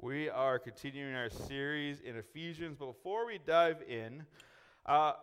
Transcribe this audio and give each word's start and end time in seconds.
We 0.00 0.30
are 0.30 0.60
continuing 0.60 1.16
our 1.16 1.28
series 1.28 2.02
in 2.02 2.14
Ephesians, 2.14 2.76
but 2.78 2.86
before 2.86 3.26
we 3.26 3.40
dive 3.44 3.82
in, 3.88 4.24
uh, 4.86 5.14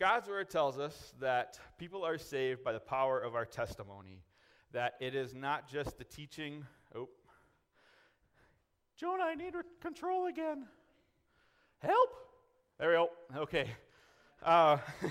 God's 0.00 0.28
word 0.28 0.50
tells 0.50 0.80
us 0.80 1.14
that 1.20 1.60
people 1.78 2.04
are 2.04 2.18
saved 2.18 2.64
by 2.64 2.72
the 2.72 2.80
power 2.80 3.20
of 3.20 3.36
our 3.36 3.44
testimony. 3.44 4.24
That 4.72 4.94
it 5.00 5.14
is 5.14 5.32
not 5.32 5.68
just 5.70 5.96
the 5.96 6.02
teaching. 6.02 6.66
Oh, 6.92 7.08
Jonah, 8.96 9.22
I 9.22 9.36
need 9.36 9.54
control 9.80 10.26
again. 10.26 10.66
Help! 11.78 12.10
There 12.80 12.88
we 12.88 12.96
go. 12.96 13.10
Okay. 13.42 13.70
Uh, 14.42 14.78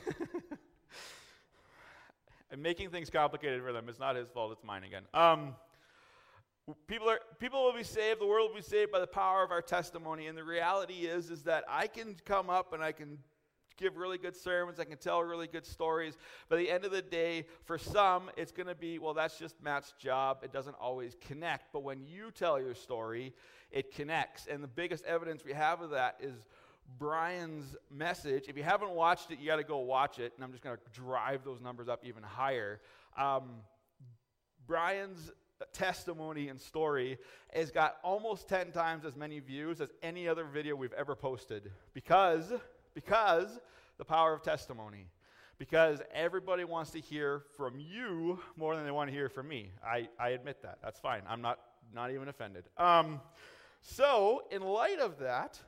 I'm 2.52 2.62
making 2.62 2.90
things 2.90 3.10
complicated 3.10 3.62
for 3.62 3.72
them. 3.72 3.88
It's 3.88 3.98
not 3.98 4.18
his 4.18 4.28
fault. 4.28 4.52
It's 4.52 4.64
mine 4.66 4.84
again. 4.84 5.04
Um, 5.14 5.56
People, 6.88 7.10
are, 7.10 7.20
people 7.40 7.64
will 7.64 7.74
be 7.74 7.84
saved, 7.84 8.20
the 8.20 8.26
world 8.26 8.50
will 8.50 8.58
be 8.58 8.64
saved 8.64 8.92
by 8.92 9.00
the 9.00 9.06
power 9.06 9.44
of 9.44 9.52
our 9.52 9.62
testimony. 9.62 10.28
And 10.28 10.38
the 10.38 10.44
reality 10.44 11.06
is, 11.06 11.30
is 11.30 11.44
that 11.44 11.64
I 11.70 11.86
can 11.86 12.16
come 12.26 12.50
up 12.50 12.74
and 12.74 12.84
I 12.84 12.92
can 12.92 13.20
give 13.78 13.98
really 13.98 14.18
good 14.18 14.36
sermons, 14.36 14.80
I 14.80 14.86
can 14.86 14.98
tell 14.98 15.22
really 15.22 15.48
good 15.48 15.66
stories. 15.66 16.18
But 16.50 16.56
at 16.56 16.66
the 16.66 16.72
end 16.72 16.86
of 16.86 16.92
the 16.92 17.02
day, 17.02 17.46
for 17.66 17.78
some, 17.78 18.32
it's 18.38 18.52
going 18.52 18.68
to 18.68 18.76
be, 18.76 19.00
well, 19.00 19.14
that's 19.14 19.38
just 19.38 19.62
Matt's 19.62 19.94
job. 20.00 20.40
It 20.44 20.52
doesn't 20.52 20.76
always 20.80 21.16
connect. 21.28 21.72
But 21.72 21.84
when 21.84 22.04
you 22.06 22.32
tell 22.32 22.60
your 22.60 22.74
story, 22.74 23.34
it 23.70 23.94
connects. 23.94 24.48
And 24.48 24.64
the 24.64 24.68
biggest 24.68 25.04
evidence 25.06 25.44
we 25.46 25.54
have 25.54 25.82
of 25.82 25.92
that 25.92 26.18
is 26.20 26.48
Brian's 26.98 27.76
message. 27.92 28.46
If 28.48 28.58
you 28.58 28.64
haven't 28.64 28.92
watched 28.92 29.30
it, 29.30 29.40
you 29.40 29.46
got 29.46 29.58
to 29.58 29.64
go 29.64 29.80
watch 29.80 30.20
it. 30.20 30.34
And 30.36 30.44
I'm 30.44 30.52
just 30.52 30.64
going 30.64 30.78
to 30.78 31.00
drive 31.00 31.44
those 31.44 31.62
numbers 31.62 31.90
up 31.90 32.06
even 32.06 32.24
higher. 32.24 32.80
Um, 33.18 33.52
Brian's 34.68 35.32
testimony 35.74 36.50
and 36.50 36.60
story 36.60 37.18
has 37.54 37.72
got 37.72 37.98
almost 38.04 38.48
10 38.50 38.72
times 38.72 39.06
as 39.06 39.16
many 39.16 39.40
views 39.40 39.82
as 39.82 39.90
any 40.04 40.28
other 40.28 40.46
video 40.46 40.76
we've 40.76 40.94
ever 40.94 41.16
posted 41.16 41.72
because 41.94 42.52
because 42.94 43.60
the 43.98 44.06
power 44.06 44.34
of 44.34 44.42
testimony. 44.42 45.08
Because 45.58 46.02
everybody 46.14 46.66
wants 46.66 46.92
to 46.92 47.00
hear 47.00 47.44
from 47.56 47.80
you 47.80 48.40
more 48.58 48.76
than 48.76 48.84
they 48.84 48.92
want 48.92 49.10
to 49.10 49.16
hear 49.16 49.30
from 49.30 49.48
me. 49.48 49.72
I, 49.86 50.10
I 50.20 50.30
admit 50.30 50.62
that. 50.64 50.80
That's 50.84 51.00
fine. 51.00 51.22
I'm 51.30 51.42
not 51.42 51.60
not 51.94 52.12
even 52.12 52.28
offended. 52.28 52.66
Um, 52.78 53.22
so 53.82 54.44
in 54.52 54.64
light 54.64 55.00
of 55.00 55.20
that 55.20 55.60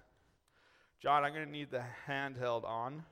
john 1.00 1.24
i'm 1.24 1.32
going 1.32 1.46
to 1.46 1.52
need 1.52 1.70
the 1.70 1.84
handheld 2.08 2.66
on. 2.66 3.04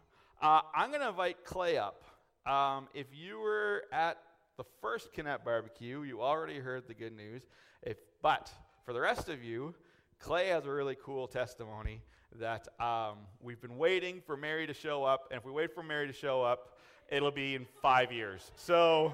Uh, 0.42 0.62
i'm 0.76 0.90
going 0.90 1.02
to 1.02 1.10
invite 1.10 1.46
clay 1.46 1.78
up. 1.78 2.04
Um, 2.46 2.88
if 2.94 3.08
you 3.14 3.40
were 3.40 3.84
at 3.92 4.18
the 4.58 4.64
first 4.82 5.14
Connect 5.14 5.44
barbecue, 5.44 6.02
you 6.04 6.22
already 6.22 6.60
heard 6.60 6.88
the 6.88 6.94
good 6.94 7.16
news. 7.16 7.44
If, 7.82 7.98
but 8.22 8.52
for 8.86 8.94
the 8.94 9.02
rest 9.02 9.30
of 9.30 9.44
you, 9.44 9.74
Clay 10.20 10.48
has 10.48 10.66
a 10.66 10.72
really 10.72 10.98
cool 11.04 11.28
testimony 11.28 12.02
that 12.40 12.68
um, 12.80 13.18
we've 13.42 13.62
been 13.62 13.78
waiting 13.78 14.22
for 14.26 14.38
Mary 14.38 14.68
to 14.68 14.74
show 14.74 15.04
up, 15.04 15.28
and 15.32 15.38
if 15.38 15.46
we 15.46 15.52
wait 15.52 15.74
for 15.74 15.84
Mary 15.84 16.08
to 16.08 16.14
show 16.14 16.42
up, 16.42 16.78
it'll 17.10 17.32
be 17.32 17.56
in 17.56 17.66
five 17.82 18.12
years. 18.12 18.52
So 18.56 19.14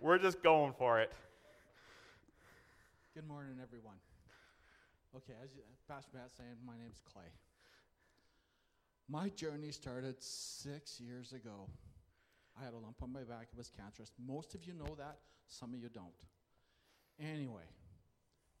we're 0.00 0.18
just 0.18 0.42
going 0.42 0.72
for 0.78 1.00
it. 1.00 1.12
Good 3.14 3.26
morning, 3.26 3.56
everyone. 3.62 3.96
Okay, 5.16 5.32
as 5.42 5.48
Pastor 5.88 6.10
Matt 6.14 6.30
saying, 6.36 6.50
my 6.66 6.74
name's 6.78 7.00
Clay. 7.12 7.24
My 9.08 9.30
journey 9.30 9.70
started 9.70 10.16
six 10.20 11.00
years 11.00 11.32
ago. 11.32 11.68
I 12.58 12.64
had 12.64 12.72
a 12.72 12.78
lump 12.78 13.02
on 13.02 13.12
my 13.12 13.22
back. 13.22 13.48
It 13.52 13.58
was 13.58 13.70
cancerous. 13.70 14.12
Most 14.24 14.54
of 14.54 14.64
you 14.64 14.72
know 14.72 14.94
that, 14.96 15.18
some 15.48 15.74
of 15.74 15.80
you 15.80 15.88
don't. 15.88 16.06
Anyway, 17.20 17.64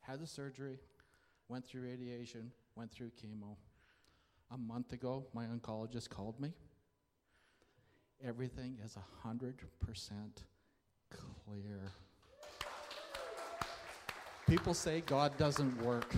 had 0.00 0.20
the 0.20 0.26
surgery, 0.26 0.78
went 1.48 1.64
through 1.66 1.82
radiation, 1.82 2.52
went 2.74 2.90
through 2.90 3.10
chemo. 3.10 3.56
A 4.50 4.58
month 4.58 4.92
ago, 4.92 5.26
my 5.32 5.44
oncologist 5.46 6.08
called 6.08 6.38
me. 6.40 6.52
Everything 8.24 8.78
is 8.84 8.96
100% 9.26 9.52
clear. 11.10 11.90
People 14.48 14.74
say 14.74 15.02
God 15.06 15.36
doesn't 15.36 15.82
work. 15.82 16.14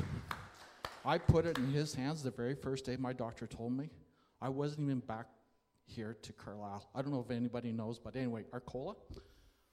I 1.04 1.16
put 1.16 1.46
it 1.46 1.56
in 1.58 1.72
his 1.72 1.94
hands 1.94 2.22
the 2.22 2.30
very 2.30 2.54
first 2.54 2.84
day 2.84 2.96
my 2.96 3.12
doctor 3.12 3.46
told 3.46 3.72
me. 3.72 3.88
I 4.40 4.48
wasn't 4.50 4.86
even 4.86 5.00
back 5.00 5.26
here 5.88 6.16
to 6.22 6.32
Carlisle. 6.32 6.88
I 6.94 7.02
don't 7.02 7.12
know 7.12 7.24
if 7.26 7.34
anybody 7.34 7.72
knows, 7.72 7.98
but 7.98 8.14
anyway, 8.14 8.44
Arcola. 8.52 8.94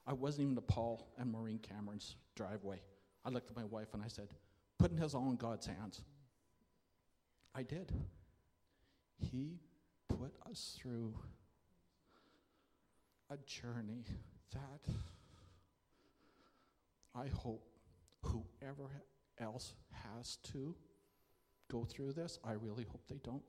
I 0.08 0.14
wasn't 0.14 0.44
even 0.44 0.56
to 0.56 0.62
Paul 0.62 1.12
and 1.18 1.32
Maureen 1.32 1.60
Cameron's 1.60 2.16
driveway. 2.36 2.80
I 3.24 3.30
looked 3.30 3.50
at 3.50 3.56
my 3.56 3.66
wife 3.66 3.88
and 3.94 4.04
I 4.04 4.08
said, 4.08 4.30
putting 4.78 4.98
his 4.98 5.16
all 5.16 5.30
in 5.30 5.36
God's 5.36 5.66
hands. 5.66 6.02
I 7.56 7.64
did. 7.64 7.92
He 9.18 9.60
put 10.10 10.34
us 10.50 10.78
through 10.80 11.16
a 13.30 13.38
journey 13.38 14.06
that 14.52 14.94
I 17.16 17.28
hope 17.28 17.68
whoever 18.22 19.04
else 19.40 19.74
has 19.92 20.38
to 20.52 20.76
go 21.72 21.84
through 21.84 22.14
this, 22.14 22.38
I 22.44 22.54
really 22.54 22.84
hope 22.84 23.02
they 23.10 23.20
don't 23.24 23.44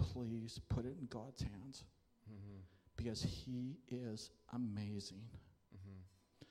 please 0.00 0.60
put 0.68 0.84
it 0.84 0.96
in 0.98 1.06
God's 1.06 1.42
hands 1.42 1.84
mm-hmm. 2.30 2.60
because 2.96 3.22
He 3.22 3.76
is 3.88 4.30
amazing. 4.52 5.22
Mm-hmm. 5.74 6.44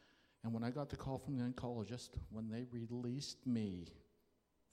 And 0.43 0.53
when 0.53 0.63
I 0.63 0.69
got 0.69 0.89
the 0.89 0.95
call 0.95 1.17
from 1.17 1.37
the 1.37 1.43
oncologist, 1.43 2.09
when 2.29 2.49
they 2.49 2.65
released 2.71 3.45
me 3.45 3.87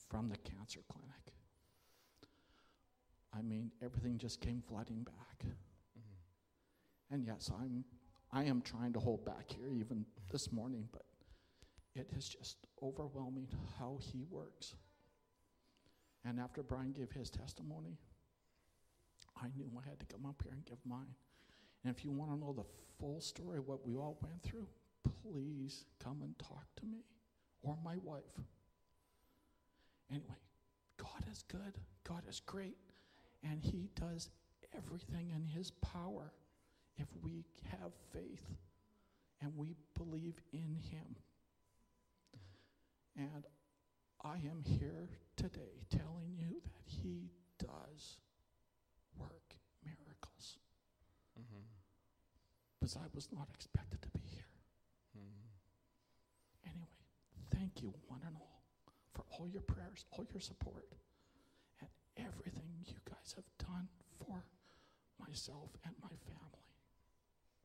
from 0.09 0.29
the 0.29 0.37
cancer 0.39 0.81
clinic, 0.89 1.35
I 3.37 3.43
mean, 3.43 3.71
everything 3.83 4.19
just 4.19 4.41
came 4.41 4.63
flooding 4.67 5.03
back. 5.03 5.45
Mm-hmm. 5.45 7.15
And 7.15 7.27
yes, 7.27 7.51
I'm, 7.61 7.85
I 8.33 8.45
am 8.45 8.63
trying 8.63 8.93
to 8.95 9.01
hold 9.01 9.25
back 9.25 9.51
here 9.51 9.71
even 9.71 10.05
this 10.31 10.53
morning, 10.53 10.89
but 10.93 11.05
it 11.95 12.09
is 12.17 12.29
just 12.29 12.57
overwhelming 12.83 13.49
how 13.79 13.99
He 14.01 14.25
works. 14.31 14.75
And 16.27 16.41
after 16.41 16.63
Brian 16.63 16.93
gave 16.93 17.13
his 17.13 17.31
testimony, 17.31 17.99
I 19.41 19.49
knew 19.57 19.71
I 19.79 19.89
had 19.89 20.01
to 20.01 20.07
come 20.07 20.27
up 20.27 20.43
here 20.43 20.53
and 20.53 20.65
give 20.65 20.79
mine. 20.87 21.15
And 21.85 21.95
if 21.95 22.05
you 22.05 22.11
want 22.11 22.33
to 22.33 22.39
know 22.39 22.53
the 22.53 22.65
full 22.99 23.21
story 23.21 23.59
of 23.59 23.69
what 23.69 23.87
we 23.87 23.95
all 23.97 24.19
went 24.23 24.43
through, 24.43 24.67
please 25.23 25.85
come 26.03 26.23
and 26.23 26.39
talk 26.39 26.67
to 26.77 26.87
me 26.87 27.05
or 27.63 27.77
my 27.85 27.97
wife. 28.03 28.23
Anyway, 30.11 30.37
God 30.97 31.25
is 31.31 31.43
good, 31.49 31.79
God 32.05 32.23
is 32.29 32.41
great, 32.41 32.77
and 33.43 33.61
He 33.61 33.89
does 33.95 34.31
everything 34.77 35.31
in 35.35 35.45
His 35.45 35.71
power 35.71 36.33
if 36.97 37.09
we 37.23 37.45
have 37.65 37.93
faith 38.13 38.47
and 39.41 39.53
we 39.57 39.75
believe 39.97 40.41
in 40.53 40.79
Him. 40.91 41.17
And 43.17 43.45
I 44.25 44.35
am 44.35 44.63
here 44.65 45.09
today 45.37 45.85
telling 45.91 46.37
you 46.37 46.61
that 46.65 46.85
He 46.85 47.31
does 47.59 48.19
work 49.19 49.57
miracles. 49.85 50.59
Mm-hmm. 51.39 51.65
Because 52.87 53.03
I 53.03 53.11
was 53.17 53.27
not 53.35 53.49
expected 53.53 54.01
to 54.03 54.09
be 54.11 54.21
here. 54.31 54.47
Mm-hmm. 55.19 56.71
Anyway, 56.71 56.95
thank 57.51 57.83
you, 57.83 57.93
one 58.07 58.21
and 58.25 58.37
all, 58.37 58.63
for 59.13 59.25
all 59.33 59.49
your 59.49 59.63
prayers, 59.63 60.05
all 60.13 60.25
your 60.31 60.41
support, 60.41 60.87
and 61.81 61.91
everything 62.17 62.71
you 62.87 62.95
guys 63.11 63.35
have 63.35 63.51
done 63.59 63.89
for 64.21 64.45
myself 65.19 65.71
and 65.85 65.97
my 66.01 66.15
family. 66.31 66.63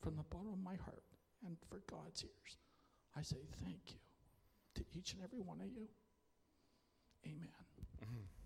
From 0.02 0.16
the 0.16 0.24
bottom 0.24 0.54
of 0.54 0.64
my 0.64 0.74
heart 0.74 1.06
and 1.46 1.56
for 1.70 1.84
God's 1.86 2.24
ears, 2.24 2.58
I 3.16 3.22
say 3.22 3.46
thank 3.64 3.94
you 3.94 4.02
to 4.74 4.84
each 4.98 5.14
and 5.14 5.22
every 5.22 5.40
one 5.40 5.62
of 5.62 5.67
you. 5.67 5.85
Amen. 7.28 7.62
Mm-hmm. 8.02 8.41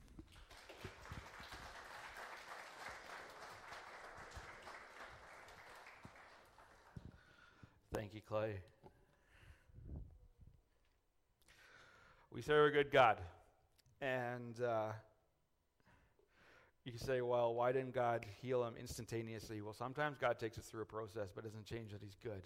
Thank 7.95 8.13
you, 8.13 8.19
Clay. 8.19 8.59
We 12.29 12.41
serve 12.41 12.67
a 12.67 12.71
good 12.71 12.91
God. 12.91 13.21
And 14.01 14.61
uh, 14.61 14.91
you 16.83 16.91
can 16.91 16.99
say, 16.99 17.21
well, 17.21 17.53
why 17.53 17.71
didn't 17.71 17.93
God 17.93 18.25
heal 18.41 18.65
him 18.65 18.73
instantaneously? 18.77 19.61
Well, 19.61 19.73
sometimes 19.73 20.17
God 20.19 20.39
takes 20.39 20.57
us 20.57 20.65
through 20.65 20.81
a 20.81 20.85
process, 20.85 21.29
but 21.33 21.45
doesn't 21.45 21.65
change 21.65 21.93
that 21.93 22.01
he's 22.03 22.17
good. 22.21 22.41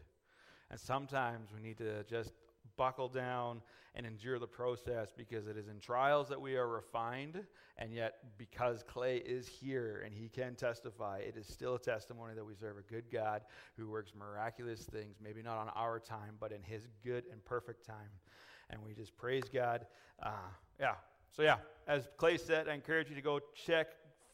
And 0.70 0.80
sometimes 0.80 1.50
we 1.52 1.68
need 1.68 1.80
to 1.80 2.04
just 2.04 2.32
buckle 2.80 3.10
down 3.10 3.62
and 3.94 4.06
endure 4.06 4.40
the 4.40 4.48
process 4.48 5.10
because 5.16 5.48
it 5.48 5.58
is 5.58 5.68
in 5.68 5.82
trials 5.82 6.30
that 6.30 6.40
we 6.40 6.56
are 6.56 6.70
refined. 6.70 7.44
And 7.78 7.94
yet, 7.94 8.20
because 8.38 8.84
Clay 8.88 9.18
is 9.18 9.50
here 9.50 10.02
and 10.06 10.16
he 10.16 10.30
can 10.30 10.56
testify, 10.56 11.18
it 11.20 11.36
is 11.36 11.46
still 11.46 11.76
a 11.76 11.80
testimony 11.80 12.36
that 12.36 12.46
we 12.46 12.54
serve 12.56 12.78
a 12.78 12.82
good 12.94 13.12
God 13.12 13.42
who 13.78 13.90
works 13.90 14.14
miraculous 14.18 14.84
things, 14.84 15.18
maybe 15.22 15.42
not 15.42 15.58
on 15.58 15.68
our 15.76 16.00
time, 16.00 16.36
but 16.40 16.54
in 16.54 16.64
his 16.64 16.88
good 17.04 17.26
and 17.34 17.44
perfect 17.44 17.86
time. 17.86 18.10
And 18.70 18.82
we 18.82 18.94
just 18.94 19.18
praise 19.18 19.44
God. 19.54 19.86
Uh, 20.24 20.30
yeah, 20.80 20.94
So, 21.36 21.44
yeah, 21.44 21.58
as 21.86 22.08
Clay 22.16 22.38
said, 22.38 22.70
I 22.70 22.76
encourage 22.76 23.10
you 23.10 23.16
to 23.16 23.22
go 23.22 23.42
check, 23.54 23.88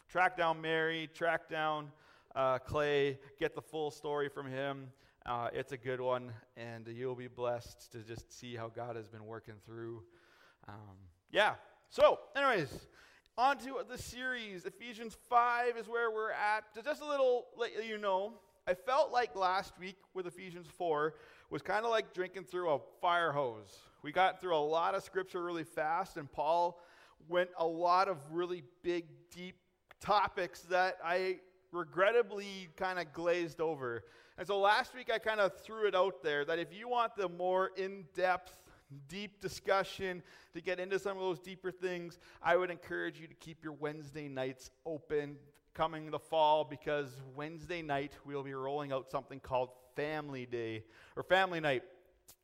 track 0.08 0.38
down 0.38 0.62
Mary, 0.62 1.10
track 1.16 1.50
down 1.50 1.92
uh, 2.36 2.60
Clay, 2.60 3.18
get 3.40 3.56
the 3.56 3.62
full 3.62 3.90
story 3.90 4.30
from 4.30 4.46
him. 4.46 4.92
Uh, 5.26 5.50
it's 5.54 5.72
a 5.72 5.78
good 5.78 6.00
one, 6.00 6.32
and 6.56 6.88
you'll 6.88 7.16
be 7.16 7.28
blessed 7.28 7.92
to 7.92 8.00
just 8.04 8.32
see 8.32 8.56
how 8.56 8.68
God 8.68 8.96
has 8.96 9.08
been 9.08 9.26
working 9.26 9.56
through. 9.66 10.04
Um, 10.68 10.98
yeah. 11.32 11.56
So, 11.90 12.20
anyways, 12.36 12.86
on 13.36 13.58
to 13.60 13.80
the 13.90 13.98
series. 13.98 14.66
Ephesians 14.66 15.18
5 15.28 15.78
is 15.78 15.88
where 15.88 16.12
we're 16.12 16.32
at. 16.32 16.66
Just 16.84 17.02
a 17.02 17.08
little 17.08 17.48
let 17.58 17.88
you 17.88 17.98
know, 17.98 18.34
I 18.68 18.76
felt 18.76 19.12
like 19.12 19.36
last 19.36 19.74
week 19.80 19.98
with 20.14 20.28
Ephesians 20.28 20.68
4 20.78 21.16
was 21.50 21.64
kind 21.64 21.86
of 21.86 21.92
like 21.92 22.14
drinking 22.14 22.44
through 22.44 22.70
a 22.70 22.80
fire 23.02 23.32
hose. 23.32 23.80
We 24.04 24.12
got 24.12 24.40
through 24.40 24.56
a 24.56 24.58
lot 24.58 24.94
of 24.94 25.04
scripture 25.04 25.44
really 25.44 25.64
fast, 25.64 26.18
and 26.18 26.32
Paul 26.32 26.80
went 27.28 27.50
a 27.58 27.66
lot 27.66 28.10
of 28.10 28.18
really 28.32 28.62
big, 28.84 29.06
deep 29.36 29.56
topics 30.00 30.62
that 30.64 30.98
I 31.04 31.40
regrettably 31.72 32.70
kind 32.78 33.00
of 33.00 33.12
glazed 33.12 33.60
over. 33.60 34.04
And 34.38 34.46
so 34.46 34.60
last 34.60 34.94
week 34.94 35.10
I 35.14 35.18
kind 35.18 35.40
of 35.40 35.60
threw 35.62 35.88
it 35.88 35.96
out 35.96 36.22
there 36.22 36.44
that 36.46 36.60
if 36.60 36.74
you 36.74 36.90
want 36.90 37.16
the 37.16 37.30
more 37.30 37.72
in 37.78 38.06
depth, 38.14 38.58
deep 39.08 39.42
discussion 39.42 40.22
to 40.54 40.62
get 40.62 40.80
into 40.80 41.00
some 41.00 41.18
of 41.18 41.24
those 41.24 41.40
deeper 41.40 41.72
things, 41.72 42.20
I 42.42 42.58
would 42.58 42.70
encourage 42.70 43.20
you 43.20 43.28
to 43.28 43.34
keep 43.36 43.64
your 43.64 43.74
Wednesday 43.74 44.28
nights 44.28 44.72
open 44.86 45.38
coming 45.74 46.10
the 46.12 46.20
fall 46.20 46.64
because 46.64 47.22
Wednesday 47.36 47.82
night 47.82 48.14
we'll 48.26 48.44
be 48.44 48.54
rolling 48.54 48.92
out 48.92 49.10
something 49.10 49.40
called 49.40 49.70
Family 49.96 50.46
Day 50.46 50.84
or 51.16 51.24
Family 51.24 51.60
Night. 51.60 51.84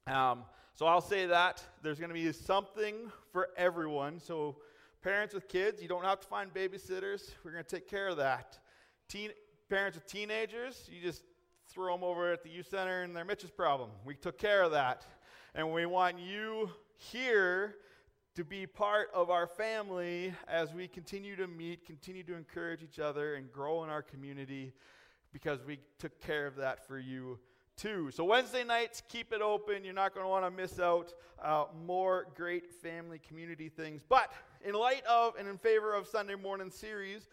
Um, 0.07 0.43
so 0.75 0.85
I'll 0.85 1.01
say 1.01 1.25
that 1.27 1.63
there's 1.81 1.99
going 1.99 2.09
to 2.09 2.13
be 2.13 2.31
something 2.31 3.11
for 3.31 3.49
everyone. 3.55 4.19
So 4.19 4.57
parents 5.01 5.33
with 5.33 5.47
kids, 5.47 5.81
you 5.81 5.87
don't 5.87 6.03
have 6.03 6.19
to 6.21 6.27
find 6.27 6.53
babysitters. 6.53 7.31
We're 7.43 7.51
going 7.51 7.63
to 7.63 7.75
take 7.75 7.89
care 7.89 8.07
of 8.07 8.17
that. 8.17 8.59
Teen, 9.07 9.31
parents 9.69 9.97
with 9.97 10.07
teenagers, 10.07 10.89
you 10.91 11.01
just 11.01 11.23
throw 11.73 11.93
them 11.93 12.03
over 12.03 12.31
at 12.31 12.43
the 12.43 12.49
youth 12.49 12.69
center 12.69 13.03
and 13.03 13.15
they're 13.15 13.25
Mitch's 13.25 13.49
problem. 13.49 13.89
We 14.05 14.15
took 14.15 14.37
care 14.37 14.63
of 14.63 14.71
that. 14.71 15.05
And 15.55 15.71
we 15.73 15.85
want 15.85 16.19
you 16.19 16.69
here 16.97 17.75
to 18.35 18.45
be 18.45 18.65
part 18.65 19.09
of 19.13 19.29
our 19.29 19.47
family 19.47 20.33
as 20.47 20.73
we 20.73 20.87
continue 20.87 21.35
to 21.35 21.47
meet, 21.47 21.85
continue 21.85 22.23
to 22.23 22.35
encourage 22.35 22.81
each 22.81 22.99
other, 22.99 23.35
and 23.35 23.51
grow 23.51 23.83
in 23.83 23.89
our 23.89 24.01
community 24.01 24.71
because 25.33 25.59
we 25.65 25.79
took 25.99 26.19
care 26.21 26.47
of 26.47 26.55
that 26.55 26.87
for 26.87 26.97
you 26.97 27.37
too. 27.75 28.11
So, 28.11 28.23
Wednesday 28.23 28.63
nights, 28.63 29.01
keep 29.09 29.33
it 29.33 29.41
open. 29.41 29.83
You're 29.83 29.93
not 29.93 30.13
going 30.13 30.25
to 30.25 30.29
want 30.29 30.45
to 30.45 30.51
miss 30.51 30.79
out 30.79 31.13
uh, 31.43 31.65
more 31.85 32.27
great 32.35 32.69
family 32.69 33.19
community 33.19 33.67
things. 33.69 34.01
But 34.07 34.31
in 34.63 34.75
light 34.75 35.03
of 35.05 35.35
and 35.37 35.47
in 35.47 35.57
favor 35.57 35.93
of 35.93 36.07
Sunday 36.07 36.35
morning 36.35 36.69
series, 36.69 37.27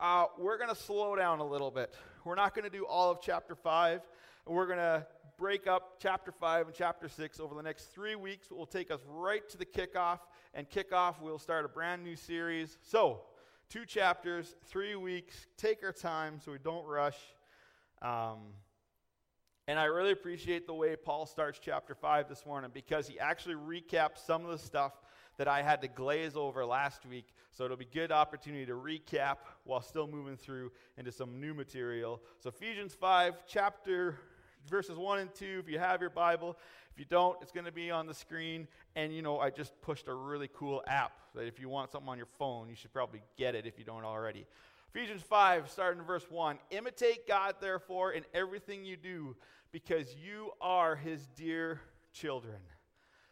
uh, 0.00 0.24
we're 0.38 0.56
going 0.56 0.70
to 0.70 0.80
slow 0.80 1.14
down 1.14 1.40
a 1.40 1.46
little 1.46 1.70
bit. 1.70 1.94
We're 2.24 2.34
not 2.34 2.54
going 2.54 2.64
to 2.64 2.70
do 2.70 2.86
all 2.86 3.10
of 3.10 3.18
chapter 3.20 3.54
5. 3.54 4.00
We're 4.46 4.66
going 4.66 4.78
to 4.78 5.06
break 5.36 5.66
up 5.66 5.98
chapter 6.00 6.32
5 6.32 6.68
and 6.68 6.74
chapter 6.74 7.06
6 7.06 7.38
over 7.38 7.54
the 7.54 7.62
next 7.62 7.92
three 7.92 8.14
weeks. 8.14 8.46
It 8.50 8.56
will 8.56 8.64
take 8.64 8.90
us 8.90 9.00
right 9.06 9.46
to 9.50 9.58
the 9.58 9.66
kickoff. 9.66 10.20
And 10.54 10.68
kickoff, 10.70 11.20
we'll 11.20 11.38
start 11.38 11.66
a 11.66 11.68
brand 11.68 12.02
new 12.02 12.16
series. 12.16 12.78
So, 12.82 13.20
two 13.68 13.84
chapters, 13.84 14.56
three 14.64 14.96
weeks. 14.96 15.46
Take 15.58 15.84
our 15.84 15.92
time 15.92 16.40
so 16.42 16.50
we 16.50 16.58
don't 16.58 16.86
rush. 16.86 17.18
Um, 18.00 18.38
and 19.68 19.78
I 19.78 19.84
really 19.84 20.12
appreciate 20.12 20.66
the 20.66 20.74
way 20.74 20.96
Paul 20.96 21.26
starts 21.26 21.60
chapter 21.62 21.94
5 21.94 22.26
this 22.26 22.46
morning 22.46 22.70
because 22.72 23.06
he 23.06 23.20
actually 23.20 23.56
recaps 23.56 24.24
some 24.26 24.46
of 24.46 24.50
the 24.50 24.58
stuff 24.58 24.92
that 25.36 25.46
I 25.46 25.62
had 25.62 25.82
to 25.82 25.88
glaze 25.88 26.36
over 26.36 26.64
last 26.64 27.04
week. 27.04 27.26
So 27.52 27.64
it'll 27.64 27.76
be 27.76 27.86
a 27.90 27.94
good 27.94 28.12
opportunity 28.12 28.66
to 28.66 28.74
recap 28.74 29.38
while 29.64 29.82
still 29.82 30.06
moving 30.06 30.36
through 30.36 30.72
into 30.96 31.12
some 31.12 31.40
new 31.40 31.52
material. 31.52 32.22
So 32.38 32.48
Ephesians 32.48 32.94
5, 32.94 33.44
chapter 33.46 34.16
verses 34.68 34.96
1 34.96 35.18
and 35.18 35.34
2, 35.34 35.62
if 35.64 35.70
you 35.70 35.78
have 35.78 36.00
your 36.00 36.10
Bible. 36.10 36.56
If 36.92 36.98
you 36.98 37.04
don't, 37.04 37.36
it's 37.40 37.52
going 37.52 37.66
to 37.66 37.72
be 37.72 37.90
on 37.90 38.06
the 38.06 38.14
screen. 38.14 38.68
And, 38.96 39.14
you 39.14 39.22
know, 39.22 39.38
I 39.38 39.50
just 39.50 39.80
pushed 39.80 40.08
a 40.08 40.14
really 40.14 40.48
cool 40.54 40.82
app 40.86 41.12
that 41.34 41.46
if 41.46 41.60
you 41.60 41.68
want 41.68 41.90
something 41.92 42.08
on 42.08 42.16
your 42.16 42.28
phone, 42.38 42.68
you 42.68 42.74
should 42.74 42.92
probably 42.92 43.22
get 43.36 43.54
it 43.54 43.66
if 43.66 43.78
you 43.78 43.84
don't 43.84 44.04
already. 44.04 44.46
Ephesians 44.92 45.22
5, 45.22 45.70
starting 45.70 46.00
in 46.00 46.06
verse 46.06 46.26
1. 46.28 46.58
Imitate 46.70 47.26
God, 47.28 47.56
therefore, 47.60 48.12
in 48.12 48.24
everything 48.34 48.84
you 48.84 48.96
do, 48.96 49.36
because 49.70 50.14
you 50.16 50.50
are 50.60 50.96
his 50.96 51.28
dear 51.36 51.80
children. 52.12 52.56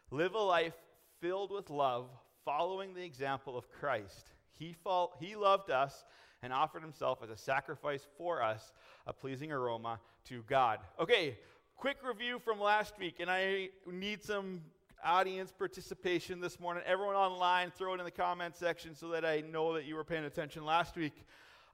Live 0.09 0.35
a 0.35 0.39
life 0.39 0.73
filled 1.19 1.51
with 1.51 1.69
love, 1.69 2.09
following 2.45 2.93
the 2.93 3.03
example 3.03 3.57
of 3.57 3.71
Christ. 3.71 4.31
He, 4.51 4.75
he 5.19 5.35
loved 5.35 5.71
us 5.71 6.05
and 6.41 6.53
offered 6.53 6.81
himself 6.81 7.19
as 7.23 7.29
a 7.29 7.37
sacrifice 7.37 8.07
for 8.17 8.41
us, 8.41 8.73
a 9.07 9.13
pleasing 9.13 9.51
aroma 9.51 9.99
to 10.25 10.43
God. 10.43 10.79
Okay, 10.99 11.37
quick 11.75 11.97
review 12.03 12.39
from 12.39 12.59
last 12.59 12.97
week, 12.99 13.15
and 13.19 13.29
I 13.29 13.69
need 13.89 14.23
some 14.23 14.61
audience 15.03 15.51
participation 15.51 16.41
this 16.41 16.59
morning. 16.59 16.83
Everyone 16.85 17.15
online, 17.15 17.71
throw 17.71 17.93
it 17.93 17.99
in 17.99 18.05
the 18.05 18.11
comment 18.11 18.55
section 18.55 18.95
so 18.95 19.09
that 19.09 19.25
I 19.25 19.41
know 19.41 19.73
that 19.73 19.85
you 19.85 19.95
were 19.95 20.03
paying 20.03 20.25
attention 20.25 20.65
last 20.65 20.95
week. 20.95 21.25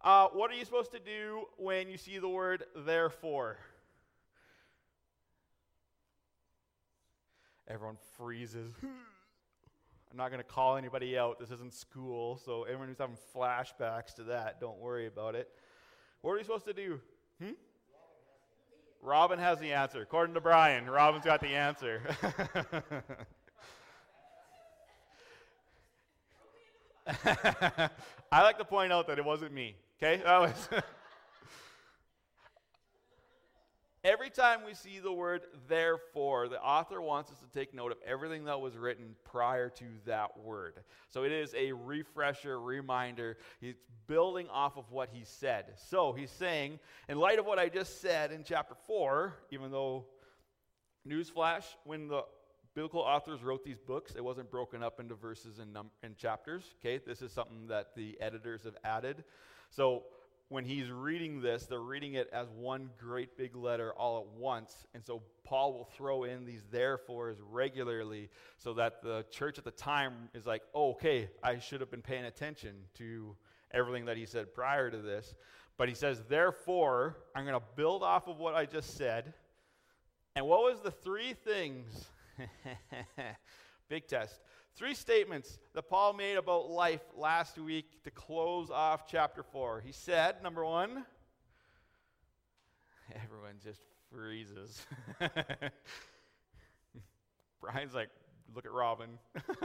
Uh, 0.02 0.28
what 0.34 0.52
are 0.52 0.54
you 0.54 0.66
supposed 0.66 0.92
to 0.92 1.00
do 1.00 1.46
when 1.58 1.90
you 1.90 1.98
see 1.98 2.20
the 2.20 2.30
word 2.30 2.64
therefore? 2.76 3.58
Everyone 7.68 7.98
freezes. 8.16 8.74
I'm 10.12 10.18
not 10.18 10.30
going 10.30 10.42
to 10.42 10.48
call 10.48 10.78
anybody 10.78 11.18
out. 11.18 11.40
This 11.40 11.52
isn't 11.52 11.74
school, 11.74 12.38
so 12.44 12.64
everyone 12.64 12.88
who's 12.88 12.98
having 12.98 13.18
flashbacks 13.36 14.14
to 14.16 14.24
that, 14.26 14.60
don't 14.60 14.80
worry 14.80 15.08
about 15.08 15.36
it. 15.36 15.50
What 16.22 16.32
are 16.32 16.38
we 16.38 16.44
supposed 16.44 16.66
to 16.66 16.74
do? 16.74 17.00
Hmm? 17.42 17.52
Robin 19.02 19.38
has 19.40 19.60
the 19.60 19.74
answer. 19.74 20.02
According 20.02 20.34
to 20.36 20.42
Brian, 20.42 20.90
Robin's 20.90 21.26
got 21.26 21.42
the 21.42 21.50
answer. 21.50 22.02
I 28.32 28.42
like 28.42 28.58
to 28.58 28.66
point 28.66 28.92
out 28.92 29.08
that 29.08 29.20
it 29.20 29.26
wasn't 29.26 29.54
me. 29.54 29.76
Okay? 30.02 30.22
That 30.24 30.40
was 30.40 30.70
Every 34.06 34.30
time 34.30 34.60
we 34.64 34.76
see 34.76 35.00
the 35.00 35.12
word 35.12 35.42
therefore, 35.68 36.48
the 36.48 36.62
author 36.62 37.02
wants 37.02 37.32
us 37.32 37.40
to 37.40 37.48
take 37.48 37.74
note 37.74 37.92
of 37.92 37.98
everything 38.06 38.46
that 38.46 38.62
was 38.62 38.78
written 38.78 39.16
prior 39.24 39.68
to 39.72 39.86
that 40.06 40.38
word. 40.38 40.76
So 41.10 41.24
it 41.24 41.32
is 41.32 41.56
a 41.56 41.72
refresher, 41.72 42.62
reminder. 42.62 43.38
He's 43.60 43.74
building 44.06 44.48
off 44.50 44.78
of 44.78 44.92
what 44.92 45.10
he 45.12 45.24
said. 45.24 45.74
So 45.90 46.14
he's 46.14 46.30
saying, 46.30 46.80
in 47.10 47.18
light 47.18 47.40
of 47.40 47.48
what 47.48 47.58
I 47.58 47.68
just 47.68 48.00
said 48.00 48.32
in 48.32 48.44
chapter 48.44 48.76
4, 48.86 49.34
even 49.50 49.72
though, 49.72 50.06
newsflash, 51.10 51.64
when 51.84 52.08
the 52.08 52.26
biblical 52.76 53.02
authors 53.02 53.42
wrote 53.42 53.64
these 53.64 53.80
books, 53.80 54.14
it 54.16 54.24
wasn't 54.24 54.52
broken 54.52 54.84
up 54.84 55.00
into 55.00 55.16
verses 55.16 55.58
and, 55.58 55.74
num- 55.74 55.90
and 56.04 56.16
chapters. 56.16 56.76
Okay, 56.80 57.04
this 57.04 57.24
is 57.24 57.32
something 57.32 57.66
that 57.70 57.96
the 57.96 58.22
editors 58.22 58.66
have 58.66 58.78
added. 58.84 59.24
So 59.72 60.04
when 60.50 60.64
he's 60.64 60.92
reading 60.92 61.42
this, 61.42 61.66
they're 61.66 61.80
reading 61.80 62.14
it 62.14 62.30
as 62.32 62.48
one 62.50 62.90
great 63.00 63.38
big 63.38 63.56
letter 63.56 63.94
all 63.94 64.20
at 64.20 64.40
once. 64.40 64.86
And 64.94 65.04
so 65.04 65.24
Paul 65.44 65.74
will 65.74 65.90
throw 65.98 66.24
in 66.24 66.46
these 66.46 66.62
therefores 66.72 67.38
regularly 67.42 68.30
so 68.58 68.74
that 68.76 69.02
the 69.02 69.26
church 69.32 69.58
at 69.58 69.64
the 69.64 69.72
time 69.72 70.30
is 70.34 70.46
like, 70.46 70.62
oh, 70.74 70.92
okay, 70.92 71.30
I 71.44 71.58
should 71.58 71.82
have 71.82 71.90
been 71.90 72.04
paying 72.04 72.26
attention 72.26 72.76
to 72.96 73.36
everything 73.74 74.06
that 74.06 74.18
he 74.18 74.26
said 74.26 74.54
prior 74.54 74.92
to 74.92 74.98
this. 74.98 75.34
But 75.78 75.90
he 75.90 75.96
says, 75.96 76.24
therefore, 76.30 77.18
I'm 77.36 77.44
going 77.44 77.60
to 77.60 77.66
build 77.76 78.04
off 78.04 78.28
of 78.28 78.38
what 78.38 78.54
I 78.54 78.66
just 78.66 78.96
said. 78.98 79.34
And 80.36 80.46
what 80.46 80.62
was 80.62 80.82
the 80.82 80.92
three 80.92 81.34
things? 81.34 82.06
big 83.90 84.08
test. 84.08 84.40
Three 84.76 84.94
statements 84.94 85.58
that 85.74 85.90
Paul 85.90 86.12
made 86.12 86.36
about 86.36 86.70
life 86.70 87.00
last 87.16 87.58
week 87.58 88.04
to 88.04 88.12
close 88.12 88.70
off 88.70 89.08
chapter 89.10 89.42
4. 89.42 89.82
He 89.86 89.94
said, 89.94 90.44
number 90.44 90.66
one, 90.66 91.06
everyone 93.24 93.56
just 93.64 93.80
freezes. 94.12 94.86
Brian's 97.62 97.94
like, 97.94 98.10
look 98.54 98.66
at 98.66 98.72
Robin. 98.74 99.12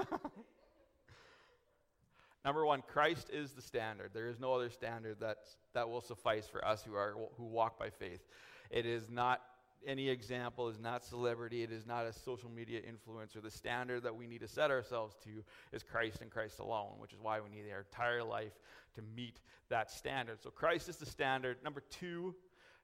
number 2.44 2.64
one, 2.64 2.80
Christ 2.86 3.30
is 3.32 3.50
the 3.50 3.62
standard. 3.62 4.12
There 4.14 4.28
is 4.28 4.38
no 4.38 4.54
other 4.54 4.70
standard 4.70 5.16
that's, 5.18 5.56
that 5.74 5.88
will 5.88 6.02
suffice 6.02 6.46
for 6.46 6.64
us 6.64 6.84
who, 6.84 6.94
are, 6.94 7.16
who 7.36 7.46
walk 7.46 7.80
by 7.80 7.90
faith. 7.90 8.28
It 8.70 8.86
is 8.86 9.10
not 9.10 9.40
any 9.86 10.08
example 10.08 10.68
is 10.68 10.78
not 10.78 11.04
celebrity, 11.04 11.62
it 11.62 11.72
is 11.72 11.86
not 11.86 12.06
a 12.06 12.12
social 12.12 12.50
media 12.50 12.80
influencer. 12.80 13.42
The 13.42 13.50
standard 13.50 14.02
that 14.02 14.14
we 14.14 14.26
need 14.26 14.40
to 14.40 14.48
set 14.48 14.70
ourselves 14.70 15.16
to 15.24 15.42
is 15.72 15.82
Christ 15.82 16.20
and 16.20 16.30
Christ 16.30 16.58
alone, 16.58 16.92
which 16.98 17.12
is 17.12 17.18
why 17.20 17.40
we 17.40 17.50
need 17.50 17.70
our 17.72 17.80
entire 17.80 18.22
life 18.22 18.52
to 18.94 19.02
meet 19.16 19.40
that 19.68 19.90
standard. 19.90 20.42
So 20.42 20.50
Christ 20.50 20.88
is 20.88 20.96
the 20.96 21.06
standard. 21.06 21.58
Number 21.64 21.82
two, 21.90 22.34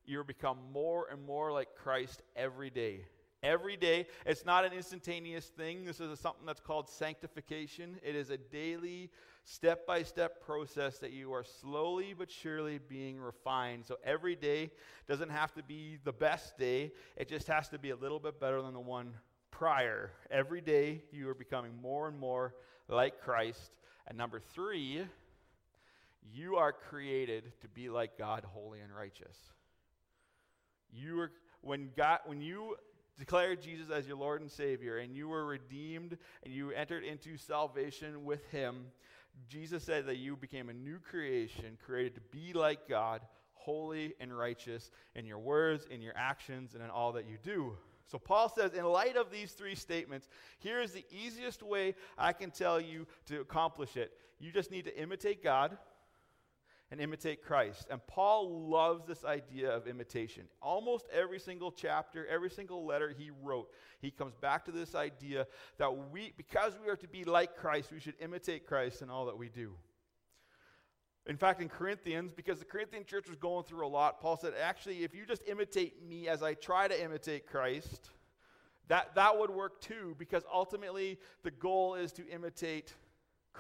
you 0.05 0.23
become 0.25 0.59
more 0.73 1.07
and 1.11 1.25
more 1.27 1.53
like 1.53 1.69
Christ 1.77 2.23
every 2.35 2.71
day. 2.71 3.01
Every 3.47 3.77
day, 3.77 4.09
it's 4.27 4.45
not 4.45 4.65
an 4.65 4.73
instantaneous 4.73 5.47
thing. 5.47 5.85
This 5.85 6.01
is 6.01 6.19
something 6.19 6.45
that's 6.45 6.59
called 6.59 6.89
sanctification. 6.89 7.97
It 8.03 8.17
is 8.17 8.31
a 8.31 8.37
daily, 8.37 9.09
step 9.45 9.87
by 9.87 10.03
step 10.03 10.45
process 10.45 10.99
that 10.99 11.13
you 11.13 11.33
are 11.33 11.45
slowly 11.45 12.13
but 12.13 12.29
surely 12.29 12.79
being 12.79 13.21
refined. 13.21 13.87
So 13.87 13.99
every 14.03 14.35
day 14.35 14.73
doesn't 15.07 15.31
have 15.31 15.55
to 15.55 15.63
be 15.63 15.99
the 16.03 16.13
best 16.13 16.59
day, 16.59 16.91
it 17.17 17.29
just 17.29 17.47
has 17.47 17.69
to 17.69 17.79
be 17.79 17.91
a 17.91 17.97
little 17.97 18.19
bit 18.19 18.41
better 18.41 18.61
than 18.61 18.75
the 18.75 18.81
one 18.81 19.15
prior. 19.53 20.11
Every 20.29 20.61
day, 20.61 21.05
you 21.13 21.29
are 21.29 21.35
becoming 21.35 21.81
more 21.81 22.09
and 22.09 22.19
more 22.19 22.53
like 22.89 23.21
Christ. 23.21 23.77
And 24.09 24.19
number 24.19 24.41
three, 24.41 25.05
you 26.35 26.57
are 26.57 26.73
created 26.73 27.53
to 27.61 27.69
be 27.69 27.91
like 27.91 28.19
God, 28.19 28.45
holy 28.45 28.81
and 28.81 28.93
righteous. 28.93 29.37
You 30.93 31.21
are 31.21 31.31
when 31.61 31.91
God 31.97 32.19
when 32.27 32.41
you 32.41 32.77
declared 33.19 33.63
Jesus 33.63 33.91
as 33.91 34.07
your 34.07 34.17
Lord 34.17 34.41
and 34.41 34.51
Savior 34.51 34.99
and 34.99 35.15
you 35.15 35.29
were 35.29 35.47
redeemed 35.47 36.19
and 36.45 36.53
you 36.53 36.71
entered 36.71 37.05
into 37.05 37.37
salvation 37.37 38.25
with 38.25 38.45
him, 38.51 38.87
Jesus 39.49 39.85
said 39.85 40.07
that 40.07 40.17
you 40.17 40.37
became 40.37 40.69
a 40.69 40.75
new 40.75 40.99
creation, 40.99 41.79
created 41.85 42.15
to 42.15 42.21
be 42.31 42.53
like 42.53 42.89
God, 42.89 43.21
holy 43.53 44.15
and 44.21 44.37
righteous 44.37 44.91
in 45.15 45.27
your 45.27 45.39
words, 45.39 45.87
in 45.91 46.01
your 46.01 46.15
actions, 46.17 46.75
and 46.75 46.83
in 46.83 46.91
all 46.91 47.13
that 47.13 47.27
you 47.27 47.37
do. 47.43 47.77
So 48.07 48.19
Paul 48.19 48.49
says, 48.49 48.73
in 48.73 48.85
light 48.85 49.17
of 49.17 49.31
these 49.31 49.53
three 49.53 49.75
statements, 49.75 50.29
here 50.59 50.81
is 50.81 50.93
the 50.93 51.05
easiest 51.11 51.63
way 51.63 51.95
I 52.17 52.33
can 52.33 52.51
tell 52.51 52.81
you 52.81 53.07
to 53.27 53.41
accomplish 53.41 53.97
it. 53.97 54.13
You 54.39 54.53
just 54.53 54.71
need 54.71 54.85
to 54.85 54.97
imitate 54.97 55.43
God 55.43 55.77
and 56.91 57.01
imitate 57.01 57.43
Christ. 57.43 57.87
And 57.91 58.05
Paul 58.07 58.69
loves 58.69 59.05
this 59.07 59.25
idea 59.25 59.71
of 59.71 59.87
imitation. 59.87 60.45
Almost 60.63 61.07
every 61.13 61.41
single 61.41 61.73
chapter, 61.73 62.27
every 62.27 62.51
single 62.51 62.87
letter 62.87 63.15
he 63.17 63.31
wrote, 63.43 63.69
he 64.01 64.11
comes 64.11 64.35
back 64.37 64.65
to 64.67 64.71
this 64.71 64.95
idea 64.95 65.47
that 65.79 65.91
we, 66.13 66.33
because 66.37 66.75
we 66.83 66.89
are 66.89 66.97
to 66.97 67.09
be 67.09 67.25
like 67.25 67.57
Christ, 67.57 67.91
we 67.93 68.01
should 68.01 68.15
imitate 68.21 68.67
Christ 68.67 69.03
in 69.03 69.11
all 69.11 69.27
that 69.27 69.37
we 69.37 69.49
do. 69.49 69.73
In 71.27 71.37
fact, 71.37 71.61
in 71.61 71.69
Corinthians, 71.69 72.33
because 72.33 72.61
the 72.61 72.65
Corinthian 72.65 73.05
church 73.05 73.29
was 73.29 73.37
going 73.37 73.65
through 73.65 73.85
a 73.85 73.89
lot, 73.89 74.21
Paul 74.21 74.37
said, 74.37 74.53
actually, 74.63 75.03
if 75.03 75.13
you 75.13 75.27
just 75.27 75.43
imitate 75.49 76.07
me 76.07 76.29
as 76.29 76.41
I 76.41 76.55
try 76.55 76.87
to 76.87 77.03
imitate 77.03 77.49
Christ, 77.49 78.11
that, 78.87 79.17
that 79.17 79.37
would 79.37 79.51
work 79.51 79.81
too, 79.81 80.15
because 80.19 80.45
ultimately 80.53 81.19
the 81.43 81.51
goal 81.51 81.97
is 81.97 82.13
to 82.13 82.29
imitate 82.29 82.95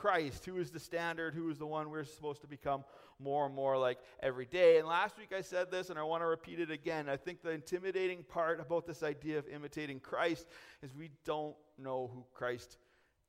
Christ, 0.00 0.44
who 0.44 0.58
is 0.58 0.70
the 0.70 0.78
standard, 0.78 1.34
who 1.34 1.48
is 1.50 1.58
the 1.58 1.66
one 1.66 1.90
we're 1.90 2.04
supposed 2.04 2.42
to 2.42 2.46
become 2.46 2.84
more 3.18 3.46
and 3.46 3.54
more 3.54 3.78
like 3.78 3.98
every 4.22 4.44
day. 4.44 4.78
And 4.78 4.86
last 4.86 5.16
week 5.18 5.32
I 5.36 5.40
said 5.40 5.70
this, 5.70 5.88
and 5.88 5.98
I 5.98 6.02
want 6.02 6.22
to 6.22 6.26
repeat 6.26 6.60
it 6.60 6.70
again. 6.70 7.08
I 7.08 7.16
think 7.16 7.42
the 7.42 7.50
intimidating 7.50 8.22
part 8.22 8.60
about 8.60 8.86
this 8.86 9.02
idea 9.02 9.38
of 9.38 9.48
imitating 9.48 10.00
Christ 10.00 10.46
is 10.82 10.94
we 10.94 11.10
don't 11.24 11.56
know 11.78 12.10
who 12.12 12.24
Christ 12.34 12.76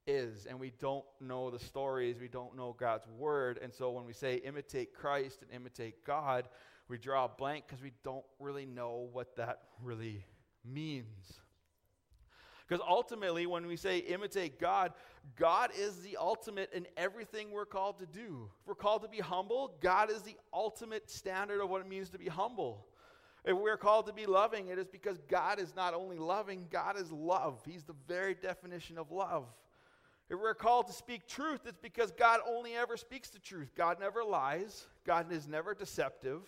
is, 0.05 0.45
and 0.45 0.59
we 0.59 0.71
don't 0.79 1.05
know 1.21 1.49
the 1.49 1.59
stories, 1.59 2.19
we 2.19 2.27
don't 2.27 2.55
know 2.55 2.75
God's 2.77 3.07
word. 3.07 3.59
And 3.61 3.73
so 3.73 3.91
when 3.91 4.05
we 4.05 4.13
say 4.13 4.35
imitate 4.35 4.93
Christ 4.93 5.41
and 5.41 5.51
imitate 5.51 6.03
God, 6.03 6.49
we 6.89 6.97
draw 6.97 7.25
a 7.25 7.29
blank 7.29 7.65
because 7.67 7.81
we 7.81 7.93
don't 8.03 8.25
really 8.39 8.65
know 8.65 9.07
what 9.13 9.37
that 9.37 9.59
really 9.81 10.25
means. 10.65 11.39
Because 12.67 12.83
ultimately, 12.87 13.45
when 13.45 13.65
we 13.65 13.77
say 13.77 13.99
imitate 13.99 14.59
God, 14.59 14.91
God 15.37 15.71
is 15.77 15.97
the 16.01 16.17
ultimate 16.17 16.71
in 16.73 16.85
everything 16.97 17.51
we're 17.51 17.65
called 17.65 17.99
to 17.99 18.05
do. 18.05 18.49
If 18.61 18.67
we're 18.67 18.75
called 18.75 19.03
to 19.03 19.07
be 19.07 19.19
humble, 19.19 19.75
God 19.79 20.11
is 20.11 20.21
the 20.21 20.35
ultimate 20.53 21.09
standard 21.09 21.61
of 21.61 21.69
what 21.69 21.81
it 21.81 21.87
means 21.87 22.09
to 22.09 22.17
be 22.17 22.27
humble. 22.27 22.85
If 23.45 23.55
we're 23.57 23.77
called 23.77 24.07
to 24.07 24.13
be 24.13 24.25
loving, 24.25 24.67
it 24.67 24.77
is 24.77 24.87
because 24.87 25.17
God 25.29 25.59
is 25.59 25.73
not 25.73 25.93
only 25.93 26.17
loving, 26.17 26.67
God 26.69 26.99
is 26.99 27.09
love. 27.11 27.61
He's 27.65 27.85
the 27.85 27.95
very 28.05 28.33
definition 28.33 28.97
of 28.97 29.11
love. 29.11 29.45
If 30.29 30.37
we're 30.37 30.53
called 30.53 30.87
to 30.87 30.93
speak 30.93 31.25
truth, 31.25 31.61
it's 31.65 31.77
because 31.77 32.11
God 32.11 32.41
only 32.45 32.75
ever 32.75 32.97
speaks 32.97 33.29
the 33.29 33.39
truth. 33.39 33.71
God 33.77 34.01
never 34.01 34.25
lies, 34.25 34.87
God 35.05 35.31
is 35.31 35.47
never 35.47 35.73
deceptive. 35.73 36.41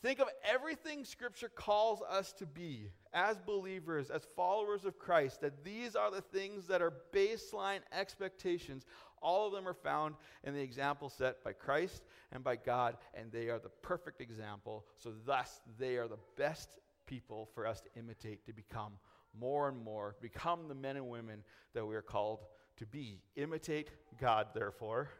Think 0.00 0.20
of 0.20 0.28
everything 0.44 1.04
Scripture 1.04 1.48
calls 1.48 2.02
us 2.02 2.32
to 2.34 2.46
be 2.46 2.90
as 3.12 3.38
believers, 3.38 4.10
as 4.10 4.26
followers 4.36 4.84
of 4.84 4.98
Christ, 4.98 5.40
that 5.40 5.64
these 5.64 5.96
are 5.96 6.10
the 6.10 6.20
things 6.20 6.66
that 6.68 6.80
are 6.80 6.92
baseline 7.12 7.80
expectations. 7.92 8.86
All 9.20 9.46
of 9.46 9.52
them 9.52 9.68
are 9.68 9.74
found 9.74 10.14
in 10.44 10.54
the 10.54 10.60
example 10.60 11.08
set 11.08 11.42
by 11.44 11.52
Christ 11.52 12.02
and 12.32 12.42
by 12.42 12.56
God, 12.56 12.96
and 13.14 13.30
they 13.30 13.48
are 13.48 13.58
the 13.58 13.68
perfect 13.68 14.20
example. 14.20 14.84
So, 14.96 15.12
thus, 15.26 15.60
they 15.78 15.96
are 15.96 16.08
the 16.08 16.18
best 16.36 16.70
people 17.06 17.48
for 17.54 17.66
us 17.66 17.80
to 17.80 17.88
imitate, 17.98 18.46
to 18.46 18.52
become 18.52 18.92
more 19.38 19.68
and 19.68 19.82
more, 19.82 20.16
become 20.20 20.68
the 20.68 20.74
men 20.74 20.96
and 20.96 21.08
women 21.08 21.42
that 21.74 21.86
we 21.86 21.94
are 21.94 22.02
called 22.02 22.40
to 22.76 22.86
be. 22.86 23.20
Imitate 23.36 23.90
God, 24.20 24.48
therefore. 24.54 25.10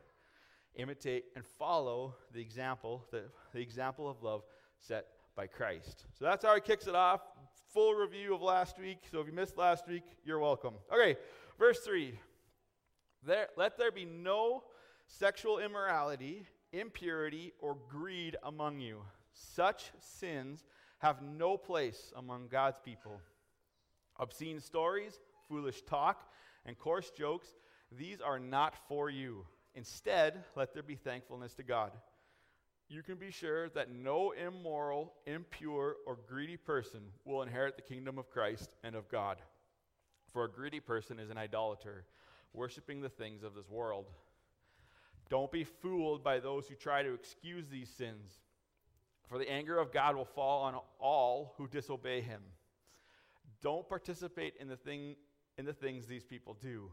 Imitate 0.75 1.27
and 1.37 1.45
follow 1.45 2.15
the 2.33 2.41
example, 2.41 3.05
the, 3.11 3.25
the 3.53 3.61
example 3.61 4.09
of 4.09 4.23
love 4.23 4.43
set 4.83 5.07
by 5.37 5.47
Christ. 5.47 6.05
So 6.19 6.25
that's 6.25 6.45
how 6.45 6.55
he 6.55 6.61
kicks 6.61 6.87
it 6.87 6.95
off. 6.95 7.21
Full 7.73 7.95
review 7.95 8.35
of 8.35 8.43
last 8.43 8.79
week. 8.79 8.99
So 9.11 9.21
if 9.21 9.27
you 9.27 9.33
missed 9.33 9.57
last 9.57 9.89
week, 9.89 10.03
you're 10.25 10.39
welcome. 10.39 10.75
Okay, 10.93 11.17
verse 11.59 11.79
3. 11.81 12.19
There, 13.25 13.49
let 13.57 13.79
there 13.79 13.93
be 13.93 14.05
no 14.05 14.65
sexual 15.07 15.59
immorality, 15.59 16.47
impurity, 16.73 17.53
or 17.61 17.79
greed 17.89 18.37
among 18.43 18.81
you. 18.81 19.03
Such 19.33 19.93
sins 20.01 20.65
have 20.99 21.23
no 21.23 21.57
place 21.57 22.13
among 22.17 22.49
God's 22.49 22.79
people. 22.85 23.21
Obscene 24.19 24.61
stories, 24.61 25.21
foolish 25.49 25.83
talk, 25.83 26.29
and 26.67 26.79
coarse 26.79 27.11
jokes, 27.11 27.49
these 27.91 28.21
are 28.21 28.39
not 28.39 28.75
for 28.89 29.09
you. 29.09 29.47
Instead, 29.75 30.45
let 30.55 30.75
there 30.75 30.83
be 30.83 30.97
thankfulness 30.97 31.55
to 31.55 31.63
God 31.63 31.93
you 32.93 33.03
can 33.03 33.17
be 33.17 33.31
sure 33.31 33.71
that 33.71 33.91
no 33.91 34.33
immoral, 34.33 35.15
impure, 35.27 35.97
or 36.07 36.19
greedy 36.29 36.57
person 36.57 37.01
will 37.25 37.43
inherit 37.43 37.77
the 37.77 37.83
kingdom 37.83 38.19
of 38.19 38.31
Christ 38.31 38.75
and 38.85 38.95
of 38.95 39.09
God. 39.09 39.39
For 40.33 40.45
a 40.45 40.51
greedy 40.51 40.81
person 40.81 41.19
is 41.19 41.31
an 41.31 41.39
idolater, 41.39 42.05
worshiping 42.53 43.01
the 43.01 43.09
things 43.09 43.43
of 43.43 43.55
this 43.55 43.69
world. 43.71 44.11
Don't 45.31 45.51
be 45.51 45.65
fooled 45.65 46.23
by 46.23 46.39
those 46.41 46.67
who 46.67 46.75
try 46.75 47.03
to 47.03 47.15
excuse 47.15 47.69
these 47.69 47.89
sins, 47.89 48.41
for 49.27 49.39
the 49.39 49.51
anger 49.51 49.79
of 49.79 49.93
God 49.93 50.15
will 50.15 50.27
fall 50.27 50.63
on 50.65 50.75
all 50.99 51.55
who 51.57 51.67
disobey 51.67 52.21
him. 52.21 52.43
Don't 53.63 53.89
participate 53.89 54.55
in 54.61 54.69
the, 54.69 54.77
thing, 54.77 55.17
in 55.57 55.65
the 55.65 55.73
things 55.73 56.07
these 56.07 56.25
people 56.25 56.59
do. 56.61 56.91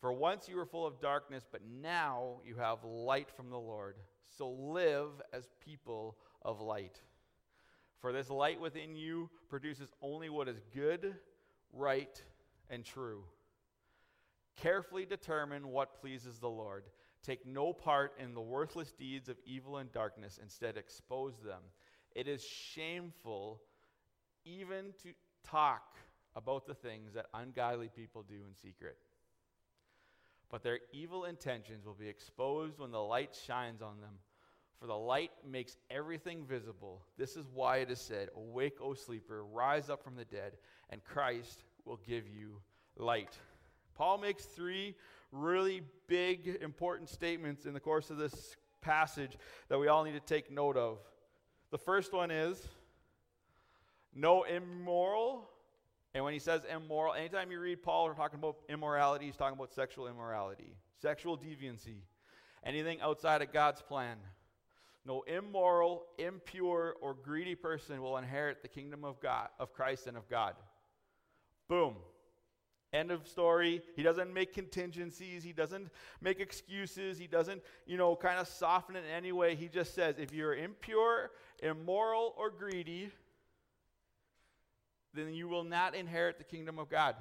For 0.00 0.12
once 0.12 0.48
you 0.48 0.56
were 0.56 0.66
full 0.66 0.86
of 0.86 1.00
darkness, 1.00 1.44
but 1.50 1.60
now 1.64 2.40
you 2.44 2.56
have 2.56 2.82
light 2.82 3.30
from 3.30 3.50
the 3.50 3.58
Lord. 3.58 3.96
So 4.28 4.50
live 4.50 5.10
as 5.32 5.48
people 5.64 6.16
of 6.42 6.60
light. 6.60 7.00
For 7.98 8.12
this 8.12 8.30
light 8.30 8.60
within 8.60 8.96
you 8.96 9.30
produces 9.48 9.90
only 10.02 10.28
what 10.28 10.48
is 10.48 10.60
good, 10.74 11.14
right, 11.72 12.22
and 12.68 12.84
true. 12.84 13.24
Carefully 14.56 15.06
determine 15.06 15.68
what 15.68 16.00
pleases 16.00 16.38
the 16.38 16.48
Lord. 16.48 16.84
Take 17.22 17.46
no 17.46 17.72
part 17.72 18.12
in 18.18 18.34
the 18.34 18.40
worthless 18.40 18.92
deeds 18.92 19.28
of 19.28 19.36
evil 19.46 19.78
and 19.78 19.90
darkness, 19.90 20.38
instead, 20.40 20.76
expose 20.76 21.40
them. 21.40 21.62
It 22.14 22.28
is 22.28 22.44
shameful 22.44 23.62
even 24.44 24.92
to 25.02 25.12
talk 25.42 25.96
about 26.36 26.66
the 26.66 26.74
things 26.74 27.14
that 27.14 27.26
ungodly 27.32 27.88
people 27.88 28.22
do 28.22 28.34
in 28.46 28.54
secret 28.54 28.98
but 30.50 30.62
their 30.62 30.80
evil 30.92 31.24
intentions 31.24 31.84
will 31.84 31.94
be 31.94 32.08
exposed 32.08 32.78
when 32.78 32.90
the 32.90 33.02
light 33.02 33.36
shines 33.46 33.82
on 33.82 34.00
them. 34.00 34.14
For 34.80 34.86
the 34.86 34.94
light 34.94 35.30
makes 35.48 35.76
everything 35.90 36.44
visible. 36.44 37.02
This 37.16 37.36
is 37.36 37.46
why 37.52 37.78
it 37.78 37.90
is 37.90 38.00
said, 38.00 38.28
Awake, 38.36 38.78
O 38.82 38.94
sleeper, 38.94 39.44
rise 39.44 39.88
up 39.88 40.02
from 40.02 40.16
the 40.16 40.24
dead, 40.24 40.52
and 40.90 41.02
Christ 41.04 41.64
will 41.84 42.00
give 42.06 42.28
you 42.28 42.60
light. 42.96 43.38
Paul 43.94 44.18
makes 44.18 44.44
three 44.44 44.94
really 45.32 45.82
big, 46.06 46.58
important 46.60 47.08
statements 47.08 47.66
in 47.66 47.74
the 47.74 47.80
course 47.80 48.10
of 48.10 48.16
this 48.16 48.56
passage 48.80 49.38
that 49.68 49.78
we 49.78 49.88
all 49.88 50.04
need 50.04 50.12
to 50.12 50.20
take 50.20 50.50
note 50.50 50.76
of. 50.76 50.98
The 51.70 51.78
first 51.78 52.12
one 52.12 52.30
is 52.30 52.62
no 54.14 54.44
immoral 54.44 55.48
and 56.14 56.22
when 56.22 56.32
he 56.32 56.38
says 56.38 56.62
immoral, 56.72 57.12
anytime 57.12 57.50
you 57.50 57.58
read 57.60 57.82
Paul 57.82 58.14
talking 58.14 58.38
about 58.38 58.56
immorality, 58.68 59.26
he's 59.26 59.36
talking 59.36 59.58
about 59.58 59.72
sexual 59.72 60.06
immorality, 60.06 60.76
sexual 61.02 61.36
deviancy, 61.36 62.02
anything 62.64 63.00
outside 63.00 63.42
of 63.42 63.52
God's 63.52 63.82
plan. 63.82 64.16
No 65.06 65.22
immoral, 65.22 66.06
impure, 66.18 66.96
or 67.02 67.14
greedy 67.14 67.54
person 67.54 68.00
will 68.00 68.16
inherit 68.16 68.62
the 68.62 68.68
kingdom 68.68 69.04
of 69.04 69.20
God, 69.20 69.48
of 69.58 69.74
Christ 69.74 70.06
and 70.06 70.16
of 70.16 70.28
God. 70.30 70.54
Boom. 71.68 71.96
End 72.92 73.10
of 73.10 73.26
story. 73.26 73.82
He 73.96 74.04
doesn't 74.04 74.32
make 74.32 74.54
contingencies. 74.54 75.42
He 75.42 75.52
doesn't 75.52 75.90
make 76.22 76.38
excuses. 76.38 77.18
He 77.18 77.26
doesn't, 77.26 77.60
you 77.86 77.98
know, 77.98 78.14
kind 78.14 78.38
of 78.38 78.46
soften 78.46 78.94
it 78.94 79.04
in 79.04 79.10
any 79.10 79.32
way. 79.32 79.56
He 79.56 79.66
just 79.66 79.94
says, 79.94 80.14
if 80.18 80.32
you're 80.32 80.54
impure, 80.54 81.32
immoral, 81.60 82.34
or 82.38 82.50
greedy, 82.50 83.10
then 85.14 85.32
you 85.32 85.48
will 85.48 85.64
not 85.64 85.94
inherit 85.94 86.38
the 86.38 86.44
kingdom 86.44 86.78
of 86.78 86.88
God. 86.88 87.16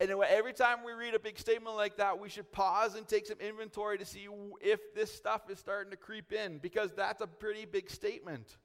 And 0.00 0.10
every 0.10 0.52
time 0.52 0.78
we 0.84 0.92
read 0.92 1.14
a 1.14 1.20
big 1.20 1.38
statement 1.38 1.76
like 1.76 1.98
that, 1.98 2.18
we 2.18 2.28
should 2.28 2.50
pause 2.50 2.96
and 2.96 3.06
take 3.06 3.26
some 3.26 3.38
inventory 3.38 3.98
to 3.98 4.04
see 4.04 4.26
if 4.60 4.94
this 4.94 5.14
stuff 5.14 5.48
is 5.48 5.60
starting 5.60 5.92
to 5.92 5.96
creep 5.96 6.32
in, 6.32 6.58
because 6.58 6.92
that's 6.92 7.20
a 7.20 7.26
pretty 7.26 7.66
big 7.66 7.88
statement. 7.88 8.56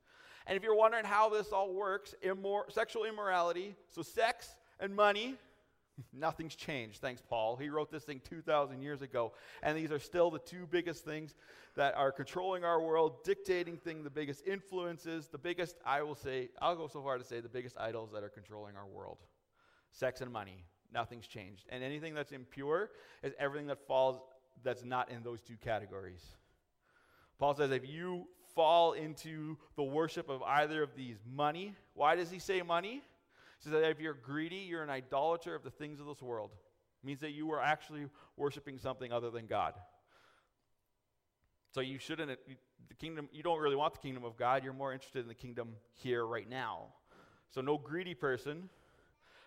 And 0.47 0.57
if 0.57 0.63
you're 0.63 0.75
wondering 0.75 1.05
how 1.05 1.29
this 1.29 1.51
all 1.51 1.73
works, 1.73 2.15
immor- 2.25 2.71
sexual 2.71 3.05
immorality, 3.05 3.75
so 3.89 4.01
sex 4.01 4.49
and 4.79 4.95
money, 4.95 5.35
nothing's 6.13 6.55
changed. 6.55 7.01
Thanks, 7.01 7.21
Paul. 7.27 7.55
He 7.55 7.69
wrote 7.69 7.91
this 7.91 8.03
thing 8.03 8.21
2,000 8.29 8.81
years 8.81 9.01
ago. 9.01 9.33
And 9.63 9.77
these 9.77 9.91
are 9.91 9.99
still 9.99 10.31
the 10.31 10.39
two 10.39 10.67
biggest 10.69 11.05
things 11.05 11.35
that 11.75 11.95
are 11.95 12.11
controlling 12.11 12.63
our 12.63 12.81
world, 12.81 13.23
dictating 13.23 13.77
things, 13.77 14.03
the 14.03 14.09
biggest 14.09 14.45
influences, 14.45 15.27
the 15.27 15.37
biggest, 15.37 15.77
I 15.85 16.01
will 16.01 16.15
say, 16.15 16.49
I'll 16.61 16.75
go 16.75 16.87
so 16.87 17.01
far 17.01 17.17
to 17.17 17.23
say, 17.23 17.39
the 17.39 17.49
biggest 17.49 17.77
idols 17.77 18.11
that 18.13 18.23
are 18.23 18.29
controlling 18.29 18.75
our 18.75 18.87
world 18.87 19.17
sex 19.91 20.21
and 20.21 20.31
money. 20.31 20.63
Nothing's 20.93 21.27
changed. 21.27 21.65
And 21.69 21.83
anything 21.83 22.13
that's 22.13 22.31
impure 22.31 22.91
is 23.23 23.33
everything 23.39 23.67
that 23.67 23.85
falls 23.87 24.19
that's 24.63 24.83
not 24.83 25.09
in 25.11 25.23
those 25.23 25.41
two 25.41 25.55
categories. 25.63 26.23
Paul 27.39 27.55
says 27.55 27.71
if 27.71 27.87
you 27.87 28.27
fall 28.55 28.93
into 28.93 29.57
the 29.75 29.83
worship 29.83 30.29
of 30.29 30.41
either 30.43 30.81
of 30.81 30.95
these, 30.95 31.17
money, 31.31 31.75
why 31.93 32.15
does 32.15 32.31
he 32.31 32.39
say 32.39 32.61
money? 32.61 33.03
Says 33.59 33.71
that 33.71 33.89
if 33.89 33.99
you're 33.99 34.13
greedy, 34.13 34.57
you're 34.57 34.83
an 34.83 34.89
idolater 34.89 35.55
of 35.55 35.63
the 35.63 35.71
things 35.71 35.99
of 35.99 36.05
this 36.05 36.21
world. 36.21 36.51
It 37.03 37.05
means 37.05 37.19
that 37.21 37.31
you 37.31 37.51
are 37.51 37.61
actually 37.61 38.05
worshiping 38.35 38.77
something 38.77 39.11
other 39.11 39.29
than 39.29 39.47
God. 39.47 39.73
So 41.73 41.81
you 41.81 41.99
shouldn't, 41.99 42.31
the 42.87 42.95
kingdom, 42.95 43.29
you 43.31 43.43
don't 43.43 43.59
really 43.59 43.75
want 43.75 43.93
the 43.93 43.99
kingdom 43.99 44.23
of 44.23 44.37
God. 44.37 44.63
You're 44.63 44.73
more 44.73 44.93
interested 44.93 45.19
in 45.19 45.27
the 45.27 45.35
kingdom 45.35 45.69
here 45.93 46.25
right 46.25 46.49
now. 46.49 46.85
So 47.49 47.61
no 47.61 47.77
greedy 47.77 48.13
person 48.13 48.69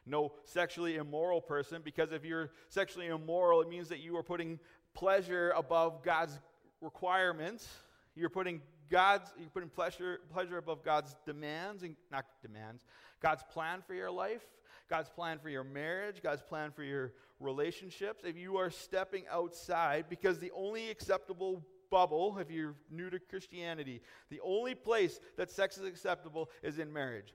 no 0.07 0.33
sexually 0.45 0.97
immoral 0.97 1.40
person, 1.40 1.83
because 1.85 2.12
if 2.12 2.25
you're 2.25 2.50
sexually 2.69 3.07
immoral, 3.07 3.61
it 3.61 3.69
means 3.69 3.88
that 3.88 4.00
you 4.00 4.17
are 4.17 4.23
putting 4.23 4.59
pleasure 4.95 5.52
above 5.57 6.02
God's 6.02 6.38
requirements. 6.81 7.69
You're 8.14 8.31
putting 8.31 8.61
God's 8.91 9.31
you're 9.39 9.51
putting 9.51 9.69
pleasure 9.69 10.21
pleasure 10.33 10.59
above 10.59 10.85
God's 10.85 11.17
demands 11.25 11.83
and 11.83 11.97
not 12.11 12.27
demands, 12.43 12.85
God's 13.21 13.43
plan 13.53 13.83
for 13.87 13.95
your 13.95 14.11
life, 14.11 14.43
God's 14.89 15.09
plan 15.09 15.39
for 15.39 15.49
your 15.49 15.65
marriage, 15.65 16.23
God's 16.23 16.43
plan 16.43 16.73
for 16.73 16.83
your 16.83 17.13
relationships. 17.39 18.25
If 18.25 18.37
you 18.37 18.57
are 18.57 18.71
stepping 18.71 19.25
outside, 19.31 20.07
because 20.09 20.39
the 20.39 20.51
only 20.55 20.91
acceptable 20.91 21.65
bubble, 21.91 22.39
if 22.39 22.51
you're 22.51 22.75
new 22.91 23.11
to 23.11 23.19
Christianity, 23.19 24.01
the 24.31 24.41
only 24.45 24.75
place 24.75 25.21
that 25.37 25.51
sex 25.51 25.79
is 25.79 25.85
acceptable 25.85 26.51
is 26.63 26.79
in 26.79 26.93
marriage. 26.93 27.35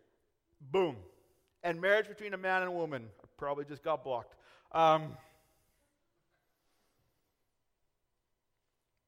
Boom 0.71 0.95
and 1.63 1.81
marriage 1.81 2.07
between 2.07 2.33
a 2.33 2.37
man 2.37 2.61
and 2.61 2.69
a 2.69 2.73
woman. 2.73 3.07
Probably 3.37 3.65
just 3.65 3.83
got 3.83 4.03
blocked. 4.03 4.35
Um, 4.71 5.17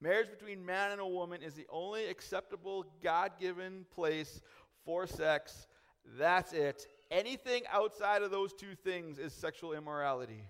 marriage 0.02 0.30
between 0.30 0.66
man 0.66 0.92
and 0.92 1.02
a 1.02 1.08
woman 1.08 1.42
is 1.42 1.54
the 1.54 1.68
only 1.70 2.06
acceptable 2.08 2.86
God 3.04 3.32
given 3.40 3.86
place 3.94 4.42
for 4.86 5.08
sex. 5.08 5.68
That's 6.18 6.54
it. 6.54 6.88
Anything 7.12 7.64
outside 7.72 8.22
of 8.22 8.32
those 8.32 8.54
two 8.54 8.76
things 8.76 9.18
is 9.20 9.34
sexual 9.34 9.74
immorality. 9.74 10.44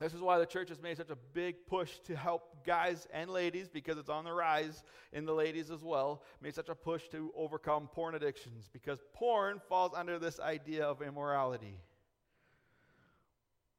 This 0.00 0.14
is 0.14 0.20
why 0.20 0.38
the 0.38 0.46
church 0.46 0.68
has 0.68 0.80
made 0.80 0.96
such 0.96 1.10
a 1.10 1.18
big 1.34 1.66
push 1.66 1.98
to 2.04 2.14
help 2.14 2.64
guys 2.64 3.08
and 3.12 3.28
ladies, 3.28 3.68
because 3.68 3.98
it's 3.98 4.08
on 4.08 4.24
the 4.24 4.32
rise 4.32 4.84
in 5.12 5.24
the 5.24 5.32
ladies 5.32 5.72
as 5.72 5.82
well, 5.82 6.22
made 6.40 6.54
such 6.54 6.68
a 6.68 6.74
push 6.74 7.08
to 7.08 7.32
overcome 7.36 7.88
porn 7.92 8.14
addictions, 8.14 8.68
because 8.72 9.00
porn 9.12 9.60
falls 9.68 9.92
under 9.96 10.20
this 10.20 10.38
idea 10.38 10.84
of 10.84 11.02
immorality. 11.02 11.80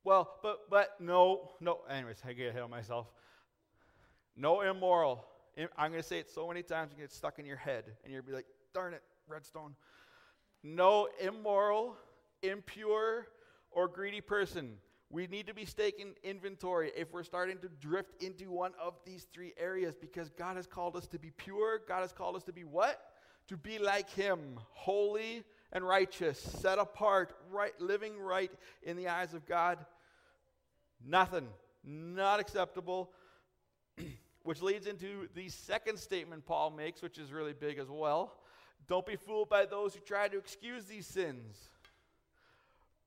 Well, 0.10 0.40
but 0.42 0.68
but 0.72 0.96
no, 1.00 1.52
no. 1.62 1.82
Anyways, 1.88 2.18
I 2.28 2.34
get 2.34 2.48
ahead 2.48 2.64
of 2.64 2.70
myself. 2.72 3.06
No 4.36 4.62
immoral. 4.62 5.24
I'm 5.78 5.92
going 5.92 6.02
to 6.02 6.08
say 6.08 6.18
it 6.18 6.32
so 6.32 6.48
many 6.48 6.64
times, 6.64 6.92
you 6.92 7.04
get 7.04 7.12
stuck 7.12 7.38
in 7.38 7.46
your 7.46 7.58
head, 7.58 7.84
and 8.04 8.12
you'll 8.12 8.24
be 8.24 8.32
like, 8.32 8.48
darn 8.74 8.96
it, 8.96 9.04
Redstone. 9.28 9.76
No 10.64 11.10
immoral, 11.22 11.96
impure, 12.42 13.28
or 13.70 13.88
greedy 13.88 14.20
person 14.20 14.78
we 15.12 15.26
need 15.28 15.48
to 15.48 15.54
be 15.54 15.66
taking 15.66 16.14
inventory 16.24 16.92
if 16.96 17.12
we're 17.12 17.24
starting 17.24 17.58
to 17.60 17.70
drift 17.82 18.22
into 18.22 18.52
one 18.52 18.74
of 18.80 18.94
these 19.06 19.26
three 19.34 19.54
areas 19.58 19.96
because 20.00 20.30
God 20.30 20.56
has 20.56 20.68
called 20.68 20.96
us 20.96 21.08
to 21.08 21.20
be 21.20 21.32
pure. 21.32 21.82
God 21.88 22.02
has 22.02 22.12
called 22.12 22.36
us 22.36 22.44
to 22.44 22.54
be 22.54 22.64
what? 22.64 23.02
To 23.48 23.58
be 23.58 23.80
like 23.80 24.10
Him, 24.12 24.60
holy 24.72 25.44
and 25.72 25.88
righteous, 25.88 26.40
set 26.40 26.78
apart, 26.78 27.34
right, 27.50 27.74
living 27.80 28.20
right 28.20 28.52
in 28.84 28.98
the 28.98 29.08
eyes 29.08 29.34
of 29.34 29.48
God. 29.48 29.80
Nothing, 31.06 31.48
not 31.84 32.40
acceptable. 32.40 33.12
which 34.44 34.62
leads 34.62 34.88
into 34.88 35.28
the 35.36 35.50
second 35.50 35.98
statement 35.98 36.46
Paul 36.46 36.72
makes, 36.72 37.02
which 37.02 37.18
is 37.18 37.32
really 37.32 37.54
big 37.54 37.78
as 37.78 37.90
well. 37.90 38.34
Don't 38.88 39.06
be 39.06 39.16
fooled 39.16 39.50
by 39.50 39.66
those 39.66 39.94
who 39.94 40.00
try 40.00 40.28
to 40.28 40.38
excuse 40.38 40.86
these 40.86 41.06
sins. 41.06 41.58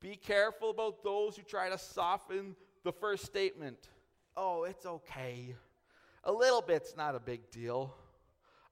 Be 0.00 0.16
careful 0.16 0.70
about 0.70 1.02
those 1.02 1.36
who 1.36 1.42
try 1.42 1.68
to 1.70 1.78
soften 1.78 2.54
the 2.84 2.92
first 2.92 3.24
statement. 3.24 3.88
Oh, 4.36 4.64
it's 4.64 4.86
okay. 4.86 5.54
A 6.24 6.32
little 6.32 6.62
bit's 6.62 6.96
not 6.96 7.14
a 7.14 7.20
big 7.20 7.50
deal. 7.50 7.94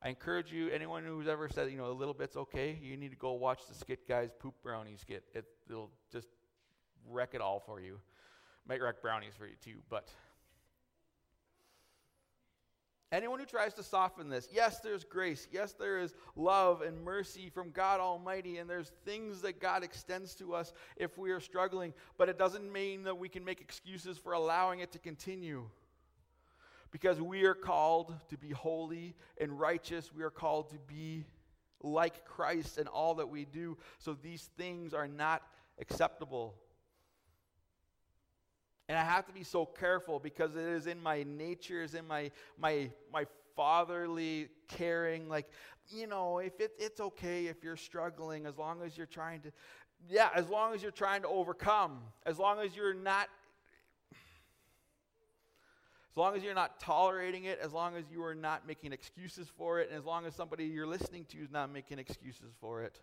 I 0.02 0.08
encourage 0.08 0.52
you, 0.52 0.70
anyone 0.70 1.04
who's 1.04 1.28
ever 1.28 1.48
said, 1.48 1.70
you 1.70 1.76
know, 1.76 1.90
a 1.90 1.92
little 1.92 2.14
bit's 2.14 2.36
okay, 2.36 2.78
you 2.80 2.96
need 2.96 3.10
to 3.10 3.16
go 3.16 3.32
watch 3.32 3.66
the 3.68 3.74
Skit 3.74 4.08
Guys 4.08 4.30
Poop 4.38 4.54
Brownie 4.62 4.96
skit. 4.96 5.24
It, 5.34 5.44
it'll 5.68 5.90
just 6.10 6.28
wreck 7.08 7.30
it 7.34 7.40
all 7.40 7.60
for 7.60 7.80
you. 7.80 7.98
Might 8.66 8.80
wreck 8.80 9.02
brownies 9.02 9.32
for 9.36 9.46
you 9.46 9.56
too, 9.62 9.78
but 9.88 10.08
Anyone 13.12 13.40
who 13.40 13.44
tries 13.44 13.74
to 13.74 13.82
soften 13.82 14.28
this, 14.28 14.48
yes, 14.52 14.78
there's 14.78 15.02
grace. 15.02 15.48
Yes, 15.50 15.72
there 15.72 15.98
is 15.98 16.14
love 16.36 16.82
and 16.82 17.02
mercy 17.02 17.50
from 17.50 17.70
God 17.70 17.98
Almighty, 17.98 18.58
and 18.58 18.70
there's 18.70 18.92
things 19.04 19.40
that 19.40 19.60
God 19.60 19.82
extends 19.82 20.36
to 20.36 20.54
us 20.54 20.72
if 20.96 21.18
we 21.18 21.32
are 21.32 21.40
struggling, 21.40 21.92
but 22.16 22.28
it 22.28 22.38
doesn't 22.38 22.72
mean 22.72 23.02
that 23.02 23.18
we 23.18 23.28
can 23.28 23.44
make 23.44 23.60
excuses 23.60 24.16
for 24.16 24.32
allowing 24.32 24.78
it 24.78 24.92
to 24.92 25.00
continue. 25.00 25.64
Because 26.92 27.20
we 27.20 27.44
are 27.46 27.54
called 27.54 28.14
to 28.28 28.38
be 28.38 28.50
holy 28.50 29.16
and 29.38 29.58
righteous, 29.58 30.12
we 30.14 30.22
are 30.22 30.30
called 30.30 30.70
to 30.70 30.78
be 30.86 31.24
like 31.82 32.24
Christ 32.24 32.78
in 32.78 32.86
all 32.86 33.16
that 33.16 33.28
we 33.28 33.44
do. 33.44 33.76
So 33.98 34.14
these 34.14 34.50
things 34.56 34.94
are 34.94 35.08
not 35.08 35.42
acceptable. 35.80 36.54
And 38.90 38.98
I 38.98 39.04
have 39.04 39.24
to 39.28 39.32
be 39.32 39.44
so 39.44 39.66
careful 39.66 40.18
because 40.18 40.56
it 40.56 40.64
is 40.64 40.88
in 40.88 41.00
my 41.00 41.22
nature, 41.22 41.80
is 41.80 41.94
in 41.94 42.08
my 42.08 42.32
my 42.58 42.90
my 43.12 43.24
fatherly 43.54 44.48
caring, 44.66 45.28
like, 45.28 45.48
you 45.90 46.08
know, 46.08 46.38
if 46.38 46.58
it, 46.58 46.72
it's 46.76 46.98
okay 46.98 47.46
if 47.46 47.62
you're 47.62 47.76
struggling, 47.76 48.46
as 48.46 48.58
long 48.58 48.82
as 48.82 48.98
you're 48.98 49.06
trying 49.06 49.42
to, 49.42 49.52
yeah, 50.08 50.30
as 50.34 50.48
long 50.48 50.74
as 50.74 50.82
you're 50.82 50.90
trying 50.90 51.22
to 51.22 51.28
overcome, 51.28 52.00
as 52.26 52.40
long 52.40 52.58
as 52.58 52.74
you're 52.74 52.92
not 52.92 53.28
as 54.10 54.16
long 56.16 56.34
as 56.34 56.42
you're 56.42 56.52
not 56.52 56.80
tolerating 56.80 57.44
it, 57.44 57.60
as 57.62 57.72
long 57.72 57.94
as 57.94 58.02
you 58.10 58.24
are 58.24 58.34
not 58.34 58.66
making 58.66 58.92
excuses 58.92 59.46
for 59.56 59.78
it, 59.78 59.90
and 59.90 59.98
as 60.00 60.04
long 60.04 60.26
as 60.26 60.34
somebody 60.34 60.64
you're 60.64 60.84
listening 60.84 61.26
to 61.26 61.38
is 61.38 61.52
not 61.52 61.72
making 61.72 62.00
excuses 62.00 62.52
for 62.60 62.82
it. 62.82 62.98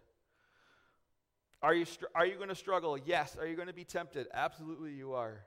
Are 1.62 1.74
you, 1.74 1.86
str- 1.86 2.08
are 2.14 2.26
you 2.26 2.36
going 2.36 2.50
to 2.50 2.56
struggle? 2.56 2.98
Yes. 2.98 3.38
Are 3.40 3.48
you 3.48 3.56
going 3.56 3.70
to 3.70 3.74
be 3.74 3.86
tempted? 3.86 4.28
Absolutely, 4.34 4.92
you 4.92 5.14
are. 5.14 5.46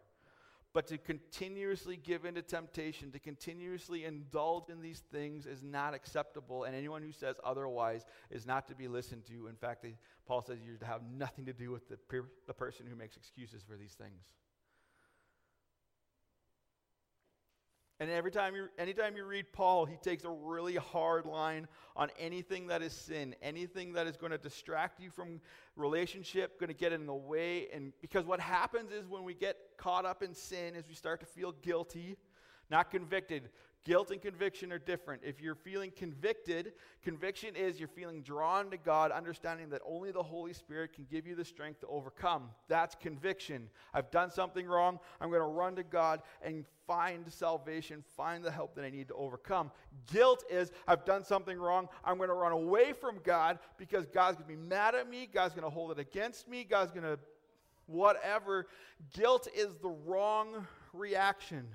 But 0.73 0.87
to 0.89 0.99
continuously 0.99 1.97
give 1.97 2.25
into 2.25 2.43
temptation, 2.43 3.11
to 3.13 3.19
continuously 3.19 4.05
indulge 4.05 4.71
in 4.71 4.81
these 4.81 5.03
things 5.11 5.47
is 5.47 5.65
not 5.65 5.95
acceptable. 5.95 6.65
And 6.65 6.77
anyone 6.77 7.03
who 7.03 7.11
says 7.11 7.37
otherwise 7.43 8.05
is 8.31 8.47
not 8.47 8.69
to 8.69 8.77
be 8.77 8.87
listened 8.87 9.25
to. 9.27 9.49
In 9.49 9.57
fact, 9.57 9.85
Paul 10.27 10.43
says 10.43 10.59
you're 10.65 10.77
to 10.77 10.87
have 10.87 11.03
nothing 11.13 11.45
to 11.47 11.53
do 11.53 11.73
with 11.73 11.89
the, 11.89 11.99
the 12.47 12.55
person 12.55 12.87
who 12.89 12.95
makes 12.95 13.17
excuses 13.17 13.63
for 13.69 13.77
these 13.77 13.95
things. 13.95 14.23
And 18.01 18.11
every 18.11 18.31
time 18.31 18.57
you, 18.57 18.69
anytime 18.79 19.15
you 19.15 19.27
read 19.27 19.53
Paul, 19.53 19.85
he 19.85 19.97
takes 19.99 20.25
a 20.25 20.31
really 20.31 20.77
hard 20.77 21.27
line 21.27 21.69
on 21.95 22.09
anything 22.19 22.67
that 22.69 22.81
is 22.81 22.95
sin, 22.95 23.37
anything 23.43 23.93
that 23.93 24.07
is 24.07 24.17
going 24.17 24.33
to 24.33 24.39
distract 24.39 25.01
you 25.01 25.11
from 25.11 25.39
relationship, 25.77 26.59
going 26.59 26.69
to 26.69 26.75
get 26.75 26.95
in 26.95 27.05
the 27.05 27.15
way. 27.15 27.69
And 27.75 27.93
because 28.01 28.25
what 28.25 28.41
happens 28.41 28.91
is 28.91 29.07
when 29.07 29.23
we 29.23 29.35
get 29.35 29.59
caught 29.77 30.07
up 30.07 30.23
in 30.23 30.35
sin, 30.35 30.75
is 30.77 30.89
we 30.89 30.95
start 30.95 31.21
to 31.21 31.27
feel 31.27 31.53
guilty. 31.61 32.17
not 32.71 32.91
convicted. 32.91 33.51
Guilt 33.85 34.11
and 34.11 34.21
conviction 34.21 34.73
are 34.73 34.79
different. 34.79 35.23
If 35.25 35.41
you're 35.41 35.55
feeling 35.55 35.91
convicted, 35.97 36.73
conviction 37.03 37.57
is 37.57 37.79
you're 37.79 37.89
feeling 37.89 38.21
drawn 38.21 38.71
to 38.71 38.77
God, 38.77 39.11
understanding 39.11 39.71
that 39.71 39.81
only 39.87 40.13
the 40.13 40.23
Holy 40.23 40.53
Spirit 40.53 40.93
can 40.93 41.07
give 41.11 41.27
you 41.27 41.35
the 41.35 41.45
strength 41.45 41.81
to 41.81 41.87
overcome. 41.87 42.51
That's 42.69 42.95
conviction. 42.95 43.71
I've 43.95 44.11
done 44.11 44.31
something 44.31 44.67
wrong. 44.67 44.99
I'm 45.19 45.31
going 45.31 45.41
to 45.41 45.47
run 45.47 45.77
to 45.77 45.83
God 45.83 46.21
and 46.43 46.67
find 46.87 47.33
salvation, 47.33 48.05
find 48.17 48.45
the 48.45 48.51
help 48.51 48.75
that 48.75 48.85
I 48.85 48.91
need 48.91 49.09
to 49.09 49.15
overcome. 49.15 49.71
Guilt 50.13 50.45
is 50.51 50.73
I've 50.87 51.07
done 51.07 51.25
something 51.25 51.59
wrong. 51.59 51.89
I'm 52.05 52.19
going 52.19 52.29
to 52.29 52.35
run 52.35 52.53
away 52.53 52.93
from 52.93 53.21
God 53.25 53.59
because 53.79 54.05
God's 54.07 54.37
going 54.37 54.51
to 54.51 54.57
be 54.57 54.69
mad 54.69 54.95
at 54.95 55.09
me. 55.09 55.27
God's 55.33 55.55
going 55.55 55.65
to 55.65 55.71
hold 55.71 55.91
it 55.91 55.99
against 55.99 56.49
me. 56.49 56.65
God's 56.65 56.91
going 56.91 57.05
to 57.05 57.19
whatever. 57.87 58.67
Guilt 59.15 59.49
is 59.55 59.77
the 59.77 59.89
wrong 59.89 60.67
reaction. 60.93 61.67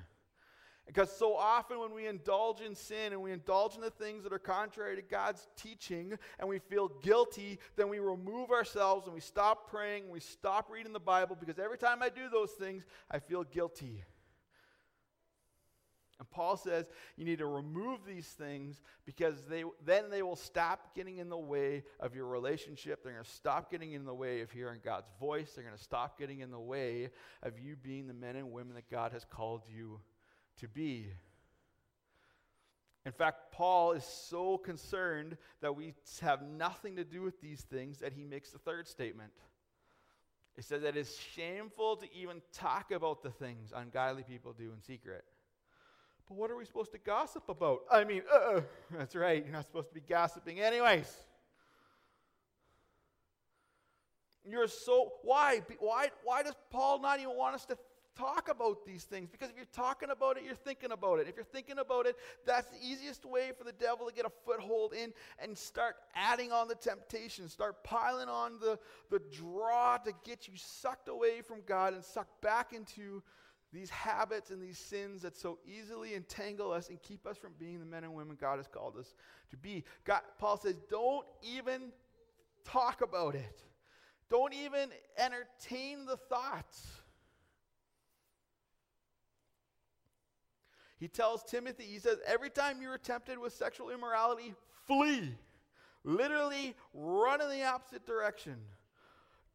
Because 0.86 1.12
so 1.12 1.36
often 1.36 1.80
when 1.80 1.94
we 1.94 2.06
indulge 2.06 2.62
in 2.62 2.76
sin 2.76 3.12
and 3.12 3.22
we 3.22 3.32
indulge 3.32 3.76
in 3.76 3.82
the 3.82 3.90
things 3.90 4.24
that 4.24 4.32
are 4.32 4.40
contrary 4.40 4.96
to 4.96 5.02
God's 5.02 5.48
teaching 5.58 6.18
and 6.40 6.48
we 6.48 6.60
feel 6.60 6.90
guilty, 7.02 7.60
then 7.76 7.90
we 7.90 7.98
remove 8.00 8.52
ourselves 8.52 9.08
and 9.08 9.14
we 9.14 9.22
stop 9.22 9.70
praying, 9.70 10.04
and 10.04 10.12
we 10.12 10.20
stop 10.20 10.70
reading 10.70 10.94
the 10.94 11.00
Bible 11.00 11.36
because 11.40 11.58
every 11.58 11.80
time 11.80 12.04
I 12.04 12.10
do 12.10 12.30
those 12.32 12.52
things, 12.52 12.84
I 13.10 13.18
feel 13.18 13.44
guilty. 13.44 14.04
And 16.20 16.30
Paul 16.30 16.56
says 16.56 16.86
you 17.18 17.26
need 17.26 17.40
to 17.40 17.46
remove 17.46 18.06
these 18.06 18.28
things 18.28 18.80
because 19.06 19.44
they, 19.50 19.64
then 19.84 20.10
they 20.10 20.22
will 20.22 20.38
stop 20.38 20.96
getting 20.96 21.18
in 21.18 21.30
the 21.30 21.38
way 21.38 21.84
of 22.00 22.16
your 22.16 22.28
relationship. 22.28 23.04
They're 23.04 23.14
going 23.14 23.26
to 23.26 23.30
stop 23.30 23.70
getting 23.70 23.94
in 23.94 24.06
the 24.06 24.14
way 24.14 24.42
of 24.42 24.52
hearing 24.52 24.80
God's 24.84 25.10
voice. 25.20 25.54
They're 25.54 25.66
going 25.66 25.76
to 25.76 25.84
stop 25.84 26.18
getting 26.18 26.40
in 26.40 26.52
the 26.52 26.60
way 26.60 27.10
of 27.44 27.60
you 27.60 27.76
being 27.76 28.08
the 28.08 28.14
men 28.14 28.36
and 28.36 28.52
women 28.52 28.76
that 28.76 28.90
God 28.90 29.12
has 29.12 29.26
called 29.26 29.64
you 29.68 30.00
to 30.60 30.68
be. 30.68 31.08
In 33.06 33.12
fact, 33.12 33.52
Paul 33.52 33.92
is 33.92 34.04
so 34.04 34.58
concerned 34.58 35.38
that 35.62 35.76
we 35.76 35.94
have 36.22 36.42
nothing 36.42 36.96
to 36.96 37.04
do 37.04 37.22
with 37.22 37.40
these 37.40 37.62
things 37.62 38.00
that 38.00 38.14
he 38.14 38.24
makes 38.24 38.50
the 38.50 38.58
third 38.58 38.88
statement. 38.88 39.32
He 40.56 40.62
says 40.62 40.82
that 40.82 40.98
it's 40.98 41.20
shameful 41.20 41.98
to 41.98 42.08
even 42.16 42.42
talk 42.52 42.92
about 42.92 43.22
the 43.22 43.30
things 43.30 43.74
ungodly 43.76 44.24
people 44.24 44.54
do 44.54 44.72
in 44.74 44.82
secret. 44.82 45.24
But 46.28 46.36
what 46.36 46.50
are 46.50 46.56
we 46.56 46.66
supposed 46.66 46.92
to 46.94 46.98
gossip 46.98 47.48
about? 47.50 47.82
I 47.92 48.04
mean, 48.04 48.24
uh, 48.34 48.62
that's 48.98 49.16
right, 49.16 49.44
you're 49.44 49.54
not 49.54 49.66
supposed 49.66 49.90
to 49.90 49.94
be 49.94 50.02
gossiping, 50.02 50.60
anyways. 50.60 51.14
You're 54.44 54.68
so, 54.68 55.12
why? 55.24 55.62
Why, 55.80 56.10
why 56.24 56.44
does 56.44 56.56
Paul 56.70 57.02
not 57.02 57.20
even 57.20 57.36
want 57.36 57.56
us 57.56 57.66
to 57.66 57.78
talk 58.18 58.50
about 58.50 58.86
these 58.86 59.04
things 59.04 59.30
because 59.30 59.50
if 59.50 59.56
you're 59.56 59.66
talking 59.74 60.10
about 60.10 60.38
it, 60.38 60.44
you're 60.44 60.56
thinking 60.56 60.92
about 60.92 61.20
it. 61.20 61.28
If 61.28 61.36
you're 61.36 61.46
thinking 61.46 61.80
about 61.80 62.06
it, 62.06 62.16
that's 62.46 62.68
the 62.68 62.78
easiest 62.86 63.26
way 63.26 63.52
for 63.58 63.64
the 63.64 63.72
devil 63.72 64.08
to 64.08 64.14
get 64.14 64.26
a 64.26 64.32
foothold 64.46 64.94
in 64.94 65.14
and 65.40 65.58
start 65.58 65.96
adding 66.16 66.52
on 66.52 66.68
the 66.68 66.76
temptation, 66.76 67.50
start 67.50 67.84
piling 67.84 68.30
on 68.30 68.60
the, 68.60 68.80
the 69.10 69.22
draw 69.32 69.98
to 69.98 70.12
get 70.24 70.48
you 70.48 70.54
sucked 70.56 71.10
away 71.10 71.42
from 71.42 71.60
God 71.66 71.94
and 71.94 72.04
sucked 72.04 72.42
back 72.42 72.74
into 72.74 73.22
these 73.74 73.90
habits 73.90 74.52
and 74.52 74.62
these 74.62 74.78
sins 74.78 75.22
that 75.24 75.36
so 75.36 75.60
easily 75.66 76.16
entangle 76.16 76.72
us 76.72 76.90
and 76.90 77.02
keep 77.02 77.28
us 77.28 77.38
from 77.38 77.52
being 77.60 77.80
the 77.80 77.86
men 77.86 78.04
and 78.04 78.14
women 78.14 78.38
God 78.40 78.58
has 78.58 78.68
called 78.68 78.96
us 78.98 79.14
to 79.52 79.58
be. 79.58 79.84
God, 80.06 80.22
Paul 80.40 80.58
says, 80.58 80.76
don't 80.90 81.26
even 81.44 81.92
talk 82.64 83.02
about 83.02 83.36
it. 83.36 83.62
Don't 84.30 84.54
even 84.54 84.90
entertain 85.18 86.06
the 86.06 86.18
thoughts. 86.18 86.88
He 90.98 91.08
tells 91.08 91.44
Timothy, 91.44 91.84
he 91.84 92.00
says, 92.00 92.18
every 92.26 92.50
time 92.50 92.82
you're 92.82 92.98
tempted 92.98 93.38
with 93.38 93.54
sexual 93.54 93.90
immorality, 93.90 94.54
flee. 94.88 95.36
Literally 96.04 96.76
run 96.94 97.42
in 97.42 97.50
the 97.50 97.66
opposite 97.66 98.06
direction. 98.06 98.56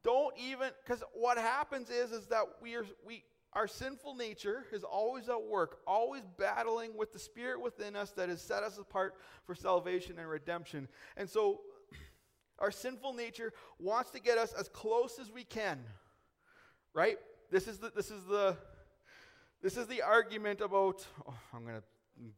Don't 0.03 0.35
even, 0.38 0.70
because 0.85 1.03
what 1.14 1.38
happens 1.38 1.90
is, 1.90 2.11
is 2.12 2.26
that 2.26 2.44
we 2.61 2.74
are, 2.74 2.85
we, 3.07 3.22
our 3.53 3.66
sinful 3.66 4.14
nature 4.14 4.64
is 4.72 4.85
always 4.85 5.29
at 5.29 5.42
work, 5.42 5.79
always 5.87 6.22
battling 6.38 6.96
with 6.96 7.12
the 7.12 7.18
spirit 7.18 7.61
within 7.61 7.96
us 7.96 8.11
that 8.12 8.29
has 8.29 8.40
set 8.40 8.62
us 8.62 8.79
apart 8.79 9.14
for 9.44 9.55
salvation 9.55 10.18
and 10.18 10.29
redemption. 10.29 10.88
And 11.16 11.29
so 11.29 11.61
our 12.59 12.70
sinful 12.70 13.14
nature 13.14 13.53
wants 13.79 14.11
to 14.12 14.20
get 14.20 14.38
us 14.38 14.53
as 14.53 14.68
close 14.68 15.18
as 15.20 15.31
we 15.31 15.44
can. 15.44 15.81
Right? 16.94 17.18
This 17.50 17.66
is 17.66 17.79
the 17.79 17.90
this 17.94 18.11
is 18.11 18.24
the 18.24 18.57
this 19.62 19.77
is 19.77 19.87
the 19.87 20.03
argument 20.03 20.61
about, 20.61 21.07
oh, 21.29 21.35
I'm 21.55 21.64
going 21.64 21.77
to 21.77 21.83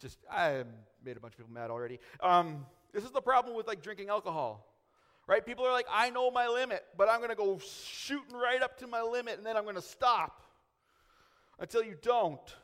just, 0.01 0.19
I 0.31 0.65
made 1.05 1.17
a 1.17 1.21
bunch 1.21 1.35
of 1.35 1.39
people 1.39 1.53
mad 1.53 1.71
already. 1.71 1.99
Um, 2.21 2.67
this 2.93 3.05
is 3.05 3.11
the 3.11 3.21
problem 3.21 3.57
with 3.57 3.67
like 3.67 3.83
drinking 3.83 4.09
alcohol, 4.09 4.67
right? 5.27 5.45
People 5.45 5.65
are 5.65 5.73
like, 5.73 5.87
I 5.91 6.11
know 6.11 6.31
my 6.31 6.49
limit, 6.49 6.85
but 6.97 7.09
I'm 7.09 7.19
going 7.19 7.31
to 7.31 7.37
go 7.37 7.59
shooting 7.59 8.37
right 8.37 8.63
up 8.63 8.79
to 8.79 8.87
my 8.87 9.03
limit 9.03 9.39
and 9.39 9.47
then 9.47 9.57
I'm 9.57 9.65
going 9.65 9.77
to 9.77 9.83
stop 9.83 10.43
until 11.59 11.83
you 11.83 11.97
don't. 12.03 12.57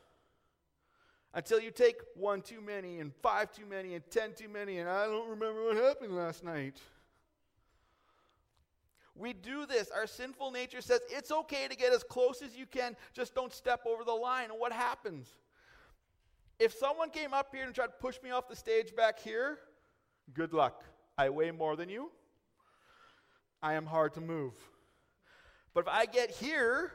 Until 1.35 1.61
you 1.61 1.71
take 1.71 1.97
one 2.15 2.41
too 2.41 2.61
many 2.61 3.01
and 3.01 3.13
five 3.23 3.53
too 3.53 3.67
many 3.67 3.95
and 3.95 4.03
ten 4.11 4.33
too 4.33 4.49
many 4.49 4.79
and 4.79 4.89
I 4.89 5.05
don't 5.05 5.29
remember 5.29 5.67
what 5.67 5.77
happened 5.77 6.17
last 6.17 6.43
night. 6.43 6.79
We 9.19 9.33
do 9.33 9.67
this. 9.67 9.91
Our 9.91 10.07
sinful 10.07 10.53
nature 10.53 10.81
says 10.81 11.01
it's 11.11 11.33
okay 11.33 11.67
to 11.69 11.77
get 11.77 11.93
as 11.93 12.05
close 12.05 12.41
as 12.41 12.57
you 12.57 12.67
can, 12.67 12.97
just 13.13 13.35
don't 13.35 13.53
step 13.53 13.81
over 13.85 14.05
the 14.05 14.13
line. 14.13 14.51
And 14.51 14.61
what 14.61 14.73
happens? 14.73 15.35
If 16.61 16.73
someone 16.73 17.11
came 17.11 17.35
up 17.35 17.49
here 17.53 17.65
and 17.65 17.75
tried 17.75 17.87
to 17.87 17.93
push 18.01 18.17
me 18.23 18.31
off 18.31 18.49
the 18.49 18.57
stage 18.57 18.95
back 18.95 19.19
here, 19.19 19.59
good 20.35 20.53
luck. 20.53 20.85
I 21.17 21.31
weigh 21.31 21.51
more 21.51 21.75
than 21.75 21.89
you. 21.89 22.11
I 23.61 23.75
am 23.75 23.87
hard 23.87 24.15
to 24.15 24.21
move. 24.21 24.55
But 25.75 25.81
if 25.81 25.89
I 25.89 26.07
get 26.07 26.31
here, 26.31 26.93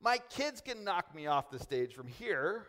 my 0.00 0.18
kids 0.30 0.60
can 0.60 0.84
knock 0.84 1.14
me 1.14 1.26
off 1.26 1.50
the 1.50 1.58
stage 1.58 1.92
from 1.92 2.06
here. 2.06 2.66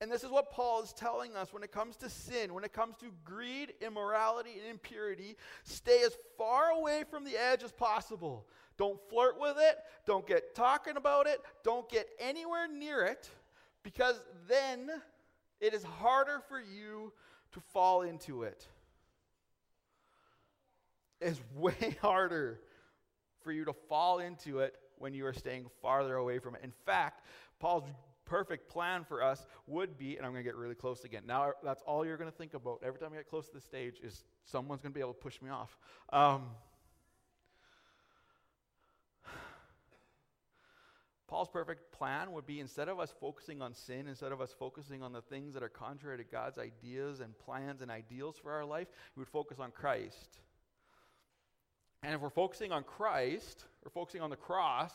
And 0.00 0.10
this 0.10 0.24
is 0.24 0.30
what 0.30 0.50
Paul 0.50 0.82
is 0.82 0.94
telling 0.94 1.36
us 1.36 1.52
when 1.52 1.62
it 1.62 1.72
comes 1.72 1.96
to 1.96 2.08
sin, 2.08 2.54
when 2.54 2.64
it 2.64 2.72
comes 2.72 2.96
to 2.98 3.06
greed, 3.22 3.74
immorality, 3.82 4.52
and 4.58 4.70
impurity, 4.70 5.36
stay 5.64 6.02
as 6.04 6.16
far 6.38 6.70
away 6.70 7.04
from 7.10 7.24
the 7.24 7.36
edge 7.36 7.62
as 7.62 7.72
possible. 7.72 8.46
Don't 8.78 8.98
flirt 9.10 9.38
with 9.38 9.56
it, 9.58 9.76
don't 10.06 10.26
get 10.26 10.54
talking 10.54 10.96
about 10.96 11.26
it, 11.26 11.40
don't 11.62 11.86
get 11.90 12.08
anywhere 12.18 12.66
near 12.66 13.04
it, 13.04 13.28
because 13.82 14.18
then 14.48 14.90
it 15.60 15.74
is 15.74 15.84
harder 15.84 16.40
for 16.48 16.58
you 16.58 17.12
to 17.52 17.60
fall 17.60 18.00
into 18.00 18.44
it. 18.44 18.66
It's 21.20 21.40
way 21.56 21.98
harder 22.00 22.60
for 23.42 23.52
you 23.52 23.66
to 23.66 23.74
fall 23.88 24.20
into 24.20 24.60
it 24.60 24.76
when 24.96 25.12
you 25.12 25.26
are 25.26 25.34
staying 25.34 25.66
farther 25.82 26.16
away 26.16 26.38
from 26.38 26.54
it. 26.54 26.62
In 26.64 26.72
fact, 26.86 27.26
Paul's 27.58 27.84
perfect 28.30 28.68
plan 28.68 29.02
for 29.02 29.24
us 29.24 29.44
would 29.66 29.98
be, 29.98 30.16
and 30.16 30.24
I'm 30.24 30.30
going 30.32 30.44
to 30.44 30.48
get 30.48 30.56
really 30.56 30.76
close 30.76 31.04
again. 31.04 31.24
Now, 31.26 31.50
that's 31.64 31.82
all 31.82 32.06
you're 32.06 32.16
going 32.16 32.30
to 32.30 32.36
think 32.36 32.54
about 32.54 32.80
every 32.86 33.00
time 33.00 33.10
you 33.10 33.18
get 33.18 33.28
close 33.28 33.48
to 33.48 33.54
the 33.54 33.60
stage 33.60 33.96
is 34.02 34.22
someone's 34.44 34.80
going 34.80 34.92
to 34.92 34.94
be 34.94 35.00
able 35.00 35.14
to 35.14 35.18
push 35.18 35.42
me 35.42 35.50
off. 35.50 35.76
Um, 36.12 36.44
Paul's 41.26 41.48
perfect 41.48 41.92
plan 41.92 42.30
would 42.30 42.46
be 42.46 42.60
instead 42.60 42.88
of 42.88 43.00
us 43.00 43.12
focusing 43.20 43.60
on 43.60 43.74
sin, 43.74 44.06
instead 44.06 44.30
of 44.30 44.40
us 44.40 44.54
focusing 44.56 45.02
on 45.02 45.12
the 45.12 45.22
things 45.22 45.54
that 45.54 45.64
are 45.64 45.68
contrary 45.68 46.18
to 46.18 46.24
God's 46.24 46.58
ideas 46.58 47.18
and 47.18 47.36
plans 47.36 47.82
and 47.82 47.90
ideals 47.90 48.36
for 48.40 48.52
our 48.52 48.64
life, 48.64 48.86
we 49.16 49.20
would 49.20 49.28
focus 49.28 49.58
on 49.58 49.72
Christ. 49.72 50.38
And 52.04 52.14
if 52.14 52.20
we're 52.20 52.30
focusing 52.30 52.70
on 52.70 52.84
Christ, 52.84 53.64
we're 53.84 53.90
focusing 53.90 54.20
on 54.22 54.30
the 54.30 54.36
cross, 54.36 54.92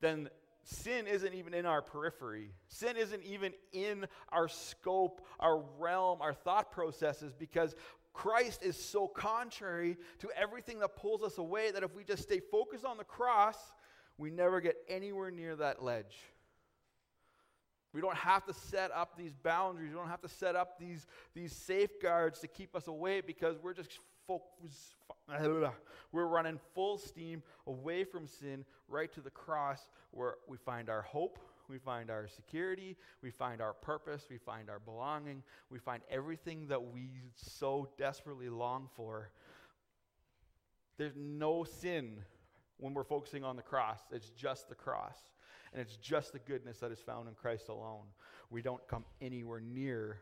then 0.00 0.28
sin 0.68 1.06
isn't 1.06 1.32
even 1.34 1.54
in 1.54 1.64
our 1.64 1.80
periphery. 1.80 2.52
Sin 2.68 2.96
isn't 2.96 3.22
even 3.22 3.52
in 3.72 4.06
our 4.28 4.48
scope, 4.48 5.26
our 5.40 5.62
realm, 5.78 6.20
our 6.20 6.34
thought 6.34 6.70
processes 6.70 7.32
because 7.32 7.74
Christ 8.12 8.62
is 8.62 8.76
so 8.76 9.06
contrary 9.06 9.96
to 10.18 10.28
everything 10.36 10.80
that 10.80 10.96
pulls 10.96 11.22
us 11.22 11.38
away 11.38 11.70
that 11.70 11.82
if 11.82 11.94
we 11.94 12.04
just 12.04 12.22
stay 12.22 12.40
focused 12.40 12.84
on 12.84 12.98
the 12.98 13.04
cross, 13.04 13.56
we 14.18 14.30
never 14.30 14.60
get 14.60 14.76
anywhere 14.88 15.30
near 15.30 15.56
that 15.56 15.82
ledge. 15.82 16.16
We 17.94 18.02
don't 18.02 18.16
have 18.16 18.44
to 18.44 18.52
set 18.52 18.90
up 18.92 19.16
these 19.16 19.32
boundaries. 19.32 19.90
We 19.90 19.96
don't 19.96 20.10
have 20.10 20.20
to 20.20 20.28
set 20.28 20.54
up 20.54 20.78
these, 20.78 21.06
these 21.34 21.52
safeguards 21.52 22.40
to 22.40 22.48
keep 22.48 22.76
us 22.76 22.88
away 22.88 23.22
because 23.22 23.56
we're 23.62 23.72
just 23.72 23.98
focused. 24.28 24.94
We're 26.12 26.26
running 26.26 26.60
full 26.74 26.98
steam 26.98 27.42
away 27.66 28.04
from 28.04 28.26
sin 28.26 28.64
right 28.86 29.12
to 29.14 29.20
the 29.20 29.30
cross 29.30 29.88
where 30.12 30.36
we 30.46 30.56
find 30.56 30.88
our 30.88 31.02
hope, 31.02 31.38
we 31.68 31.78
find 31.78 32.10
our 32.10 32.28
security, 32.28 32.96
we 33.22 33.30
find 33.30 33.60
our 33.60 33.72
purpose, 33.72 34.26
we 34.30 34.38
find 34.38 34.70
our 34.70 34.78
belonging, 34.78 35.42
we 35.70 35.78
find 35.78 36.02
everything 36.10 36.66
that 36.68 36.82
we 36.82 37.10
so 37.34 37.88
desperately 37.98 38.48
long 38.48 38.88
for. 38.94 39.30
There's 40.98 41.16
no 41.16 41.64
sin 41.64 42.18
when 42.78 42.94
we're 42.94 43.04
focusing 43.04 43.44
on 43.44 43.56
the 43.56 43.62
cross. 43.62 44.00
It's 44.12 44.30
just 44.30 44.68
the 44.68 44.74
cross. 44.74 45.16
And 45.72 45.82
it's 45.82 45.96
just 45.96 46.32
the 46.32 46.38
goodness 46.38 46.78
that 46.78 46.90
is 46.90 47.00
found 47.00 47.28
in 47.28 47.34
Christ 47.34 47.68
alone. 47.68 48.04
We 48.50 48.62
don't 48.62 48.86
come 48.88 49.04
anywhere 49.20 49.60
near 49.60 50.18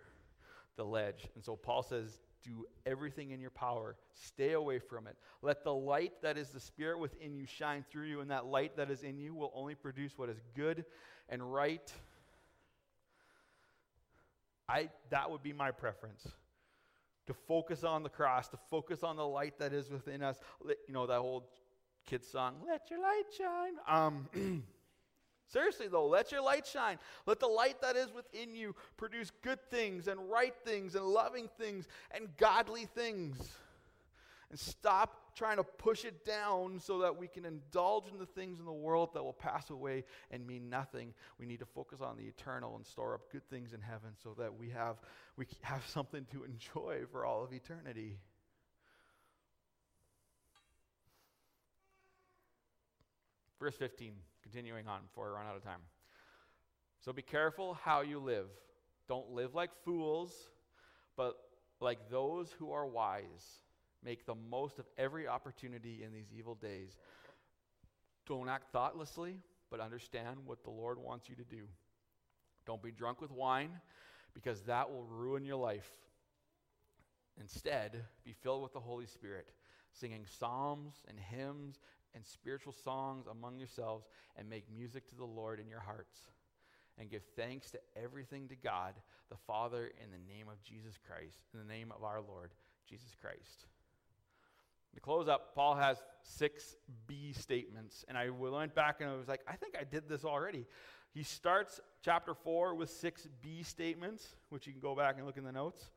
the 0.76 0.84
ledge. 0.84 1.28
And 1.34 1.44
so 1.44 1.54
Paul 1.54 1.82
says, 1.82 2.18
do 2.44 2.66
everything 2.84 3.30
in 3.30 3.40
your 3.40 3.50
power. 3.50 3.96
Stay 4.14 4.52
away 4.52 4.78
from 4.78 5.06
it. 5.06 5.16
Let 5.42 5.64
the 5.64 5.74
light 5.74 6.22
that 6.22 6.38
is 6.38 6.50
the 6.50 6.60
Spirit 6.60 6.98
within 6.98 7.34
you 7.34 7.46
shine 7.46 7.84
through 7.90 8.06
you, 8.06 8.20
and 8.20 8.30
that 8.30 8.46
light 8.46 8.76
that 8.76 8.90
is 8.90 9.02
in 9.02 9.18
you 9.18 9.34
will 9.34 9.52
only 9.54 9.74
produce 9.74 10.16
what 10.16 10.28
is 10.28 10.40
good 10.54 10.84
and 11.28 11.52
right. 11.52 11.92
I, 14.68 14.88
that 15.10 15.30
would 15.30 15.42
be 15.42 15.52
my 15.52 15.70
preference. 15.70 16.26
To 17.26 17.34
focus 17.34 17.82
on 17.82 18.02
the 18.02 18.08
cross, 18.08 18.48
to 18.48 18.58
focus 18.70 19.02
on 19.02 19.16
the 19.16 19.26
light 19.26 19.58
that 19.58 19.72
is 19.72 19.90
within 19.90 20.22
us. 20.22 20.38
You 20.64 20.94
know, 20.94 21.06
that 21.06 21.18
old 21.18 21.44
kid 22.06 22.24
song, 22.24 22.56
Let 22.66 22.88
Your 22.88 23.00
Light 23.00 23.24
Shine. 23.36 23.72
Um, 23.88 24.62
Seriously, 25.48 25.86
though, 25.88 26.06
let 26.06 26.32
your 26.32 26.42
light 26.42 26.66
shine. 26.66 26.98
Let 27.24 27.38
the 27.38 27.46
light 27.46 27.80
that 27.80 27.96
is 27.96 28.12
within 28.12 28.54
you 28.54 28.74
produce 28.96 29.30
good 29.42 29.60
things 29.70 30.08
and 30.08 30.28
right 30.28 30.54
things 30.64 30.94
and 30.94 31.04
loving 31.04 31.48
things 31.58 31.86
and 32.10 32.28
godly 32.36 32.86
things. 32.86 33.36
And 34.50 34.58
stop 34.58 35.34
trying 35.36 35.56
to 35.58 35.64
push 35.64 36.04
it 36.04 36.24
down 36.24 36.80
so 36.80 36.98
that 37.00 37.16
we 37.16 37.28
can 37.28 37.44
indulge 37.44 38.08
in 38.10 38.18
the 38.18 38.26
things 38.26 38.58
in 38.58 38.64
the 38.64 38.72
world 38.72 39.10
that 39.14 39.22
will 39.22 39.32
pass 39.32 39.70
away 39.70 40.04
and 40.30 40.46
mean 40.46 40.68
nothing. 40.70 41.12
We 41.38 41.46
need 41.46 41.60
to 41.60 41.66
focus 41.66 42.00
on 42.00 42.16
the 42.16 42.24
eternal 42.24 42.74
and 42.76 42.86
store 42.86 43.14
up 43.14 43.30
good 43.30 43.48
things 43.48 43.72
in 43.72 43.80
heaven 43.80 44.10
so 44.22 44.34
that 44.38 44.56
we 44.56 44.70
have, 44.70 44.96
we 45.36 45.46
have 45.62 45.86
something 45.88 46.26
to 46.32 46.44
enjoy 46.44 47.02
for 47.10 47.24
all 47.24 47.44
of 47.44 47.52
eternity. 47.52 48.18
Verse 53.60 53.74
15. 53.76 54.12
Continuing 54.46 54.86
on 54.86 55.00
before 55.02 55.26
I 55.26 55.40
run 55.40 55.46
out 55.50 55.56
of 55.56 55.64
time. 55.64 55.80
So 57.04 57.12
be 57.12 57.20
careful 57.20 57.74
how 57.74 58.02
you 58.02 58.20
live. 58.20 58.46
Don't 59.08 59.32
live 59.32 59.56
like 59.56 59.70
fools, 59.84 60.32
but 61.16 61.34
like 61.80 62.10
those 62.10 62.54
who 62.56 62.70
are 62.70 62.86
wise. 62.86 63.24
Make 64.04 64.24
the 64.24 64.36
most 64.48 64.78
of 64.78 64.86
every 64.96 65.26
opportunity 65.26 66.04
in 66.04 66.12
these 66.12 66.28
evil 66.32 66.54
days. 66.54 66.96
Don't 68.28 68.48
act 68.48 68.70
thoughtlessly, 68.70 69.40
but 69.68 69.80
understand 69.80 70.38
what 70.44 70.62
the 70.62 70.70
Lord 70.70 70.98
wants 71.00 71.28
you 71.28 71.34
to 71.34 71.44
do. 71.44 71.62
Don't 72.66 72.82
be 72.82 72.92
drunk 72.92 73.20
with 73.20 73.32
wine, 73.32 73.80
because 74.32 74.60
that 74.62 74.88
will 74.88 75.04
ruin 75.04 75.44
your 75.44 75.56
life. 75.56 75.90
Instead, 77.40 78.04
be 78.24 78.32
filled 78.32 78.62
with 78.62 78.72
the 78.72 78.80
Holy 78.80 79.06
Spirit, 79.06 79.48
singing 79.92 80.24
psalms 80.38 80.94
and 81.08 81.18
hymns 81.18 81.80
and 82.16 82.26
spiritual 82.26 82.72
songs 82.72 83.26
among 83.30 83.58
yourselves 83.58 84.06
and 84.36 84.48
make 84.48 84.64
music 84.74 85.06
to 85.10 85.14
the 85.14 85.24
Lord 85.24 85.60
in 85.60 85.68
your 85.68 85.80
hearts. 85.80 86.18
And 86.98 87.10
give 87.10 87.22
thanks 87.36 87.70
to 87.72 87.78
everything 87.94 88.48
to 88.48 88.56
God, 88.56 88.94
the 89.30 89.36
Father, 89.46 89.92
in 90.02 90.10
the 90.10 90.34
name 90.34 90.48
of 90.48 90.62
Jesus 90.62 90.94
Christ, 91.06 91.36
in 91.52 91.60
the 91.60 91.72
name 91.72 91.92
of 91.94 92.02
our 92.02 92.22
Lord 92.22 92.52
Jesus 92.88 93.10
Christ. 93.20 93.66
To 94.94 95.00
close 95.00 95.28
up, 95.28 95.54
Paul 95.54 95.74
has 95.74 96.02
six 96.22 96.74
B 97.06 97.34
statements. 97.34 98.06
And 98.08 98.16
I 98.16 98.30
went 98.30 98.74
back 98.74 99.02
and 99.02 99.10
I 99.10 99.14
was 99.14 99.28
like, 99.28 99.42
I 99.46 99.56
think 99.56 99.76
I 99.78 99.84
did 99.84 100.08
this 100.08 100.24
already. 100.24 100.64
He 101.12 101.22
starts 101.22 101.80
chapter 102.02 102.32
4 102.32 102.74
with 102.74 102.88
six 102.88 103.28
B 103.42 103.62
statements, 103.62 104.34
which 104.48 104.66
you 104.66 104.72
can 104.72 104.80
go 104.80 104.94
back 104.94 105.16
and 105.18 105.26
look 105.26 105.36
in 105.36 105.44
the 105.44 105.52
notes. 105.52 105.90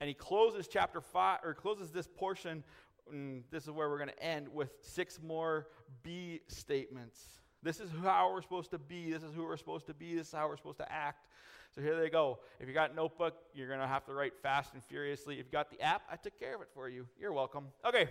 And 0.00 0.06
he 0.06 0.14
closes 0.14 0.68
chapter 0.68 1.00
5, 1.00 1.40
or 1.42 1.54
closes 1.54 1.90
this 1.90 2.06
portion 2.06 2.62
and 3.10 3.44
this 3.50 3.64
is 3.64 3.70
where 3.70 3.88
we're 3.88 3.98
going 3.98 4.10
to 4.10 4.22
end 4.22 4.48
with 4.48 4.70
six 4.80 5.20
more 5.22 5.68
B 6.02 6.40
statements. 6.48 7.20
This 7.62 7.80
is 7.80 7.90
how 8.02 8.32
we're 8.32 8.42
supposed 8.42 8.70
to 8.70 8.78
be. 8.78 9.12
This 9.12 9.22
is 9.22 9.34
who 9.34 9.44
we're 9.44 9.56
supposed 9.56 9.86
to 9.86 9.94
be. 9.94 10.14
This 10.14 10.28
is 10.28 10.32
how 10.32 10.48
we're 10.48 10.56
supposed 10.56 10.78
to 10.78 10.92
act. 10.92 11.26
So 11.74 11.80
here 11.80 12.00
they 12.00 12.08
go. 12.08 12.38
If 12.60 12.68
you 12.68 12.74
got 12.74 12.94
notebook, 12.94 13.34
you're 13.52 13.68
going 13.68 13.80
to 13.80 13.86
have 13.86 14.04
to 14.06 14.14
write 14.14 14.32
fast 14.42 14.74
and 14.74 14.82
furiously. 14.82 15.34
If 15.38 15.46
you 15.46 15.52
got 15.52 15.70
the 15.70 15.80
app, 15.80 16.02
I 16.10 16.16
took 16.16 16.38
care 16.38 16.54
of 16.54 16.62
it 16.62 16.68
for 16.72 16.88
you. 16.88 17.06
You're 17.20 17.32
welcome. 17.32 17.66
Okay. 17.84 18.08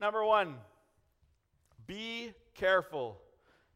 Number 0.00 0.24
one, 0.24 0.56
be 1.86 2.32
careful. 2.54 3.18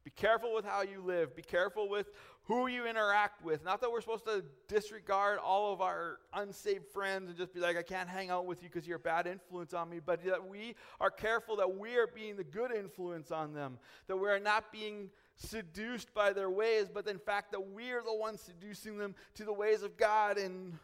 Be 0.04 0.10
careful 0.10 0.54
with 0.54 0.64
how 0.64 0.82
you 0.82 1.00
live. 1.00 1.34
Be 1.34 1.42
careful 1.42 1.88
with 1.88 2.10
who 2.46 2.66
you 2.66 2.86
interact 2.86 3.42
with. 3.42 3.64
Not 3.64 3.80
that 3.80 3.90
we're 3.90 4.02
supposed 4.02 4.26
to 4.26 4.44
disregard 4.68 5.38
all 5.38 5.72
of 5.72 5.80
our 5.80 6.18
unsaved 6.34 6.86
friends 6.92 7.30
and 7.30 7.38
just 7.38 7.54
be 7.54 7.60
like, 7.60 7.76
I 7.76 7.82
can't 7.82 8.08
hang 8.08 8.28
out 8.30 8.44
with 8.44 8.62
you 8.62 8.68
because 8.68 8.86
you're 8.86 8.98
a 8.98 9.00
bad 9.00 9.26
influence 9.26 9.72
on 9.72 9.88
me, 9.88 9.98
but 10.04 10.22
that 10.24 10.46
we 10.46 10.74
are 11.00 11.10
careful 11.10 11.56
that 11.56 11.78
we 11.78 11.96
are 11.96 12.06
being 12.06 12.36
the 12.36 12.44
good 12.44 12.70
influence 12.70 13.30
on 13.30 13.54
them, 13.54 13.78
that 14.08 14.16
we 14.16 14.28
are 14.28 14.38
not 14.38 14.70
being 14.70 15.08
seduced 15.36 16.12
by 16.12 16.32
their 16.34 16.50
ways, 16.50 16.88
but 16.92 17.06
in 17.08 17.18
fact 17.18 17.50
that 17.52 17.72
we 17.72 17.92
are 17.92 18.02
the 18.02 18.14
ones 18.14 18.42
seducing 18.42 18.98
them 18.98 19.14
to 19.34 19.44
the 19.44 19.52
ways 19.52 19.82
of 19.82 19.96
God 19.96 20.36
and 20.36 20.78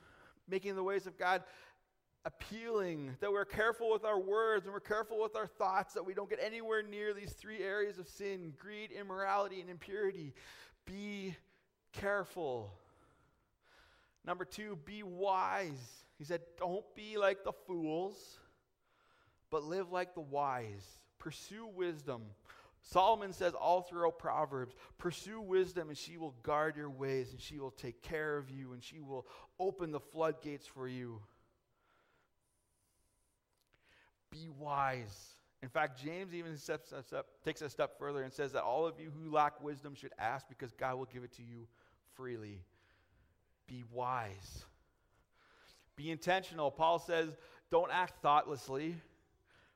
making 0.48 0.76
the 0.76 0.82
ways 0.82 1.06
of 1.06 1.18
God 1.18 1.42
appealing, 2.24 3.16
that 3.20 3.30
we're 3.30 3.44
careful 3.44 3.90
with 3.90 4.04
our 4.04 4.18
words 4.18 4.64
and 4.64 4.72
we're 4.72 4.80
careful 4.80 5.20
with 5.20 5.36
our 5.36 5.46
thoughts, 5.46 5.92
that 5.94 6.04
we 6.04 6.14
don't 6.14 6.28
get 6.28 6.38
anywhere 6.42 6.82
near 6.82 7.12
these 7.12 7.32
three 7.32 7.62
areas 7.62 7.98
of 7.98 8.08
sin 8.08 8.54
greed, 8.58 8.90
immorality, 8.92 9.60
and 9.60 9.70
impurity. 9.70 10.32
Be 10.86 11.36
careful. 11.92 12.72
Number 14.24 14.44
two, 14.44 14.78
be 14.84 15.02
wise. 15.02 16.04
He 16.18 16.24
said, 16.24 16.40
don't 16.58 16.84
be 16.94 17.16
like 17.16 17.44
the 17.44 17.52
fools, 17.66 18.38
but 19.50 19.64
live 19.64 19.90
like 19.90 20.14
the 20.14 20.20
wise. 20.20 20.86
Pursue 21.18 21.66
wisdom. 21.66 22.22
Solomon 22.82 23.32
says 23.32 23.54
all 23.54 23.82
throughout 23.82 24.18
Proverbs 24.18 24.74
pursue 24.98 25.40
wisdom, 25.40 25.88
and 25.88 25.98
she 25.98 26.16
will 26.16 26.34
guard 26.42 26.76
your 26.76 26.90
ways, 26.90 27.30
and 27.30 27.40
she 27.40 27.58
will 27.58 27.70
take 27.70 28.02
care 28.02 28.36
of 28.36 28.50
you, 28.50 28.72
and 28.72 28.82
she 28.82 29.00
will 29.00 29.26
open 29.58 29.92
the 29.92 30.00
floodgates 30.00 30.66
for 30.66 30.88
you. 30.88 31.20
Be 34.30 34.48
wise. 34.58 35.34
In 35.62 35.68
fact, 35.68 36.02
James 36.02 36.34
even 36.34 36.56
steps, 36.56 36.92
step, 37.06 37.26
takes 37.44 37.60
a 37.60 37.68
step 37.68 37.98
further 37.98 38.22
and 38.22 38.32
says 38.32 38.52
that 38.52 38.62
all 38.62 38.86
of 38.86 38.98
you 38.98 39.10
who 39.10 39.30
lack 39.30 39.62
wisdom 39.62 39.94
should 39.94 40.12
ask 40.18 40.48
because 40.48 40.72
God 40.72 40.96
will 40.96 41.08
give 41.12 41.22
it 41.22 41.32
to 41.36 41.42
you 41.42 41.66
freely. 42.14 42.62
Be 43.66 43.84
wise. 43.92 44.64
Be 45.96 46.10
intentional. 46.10 46.70
Paul 46.70 46.98
says, 46.98 47.28
don't 47.70 47.90
act 47.92 48.22
thoughtlessly, 48.22 48.96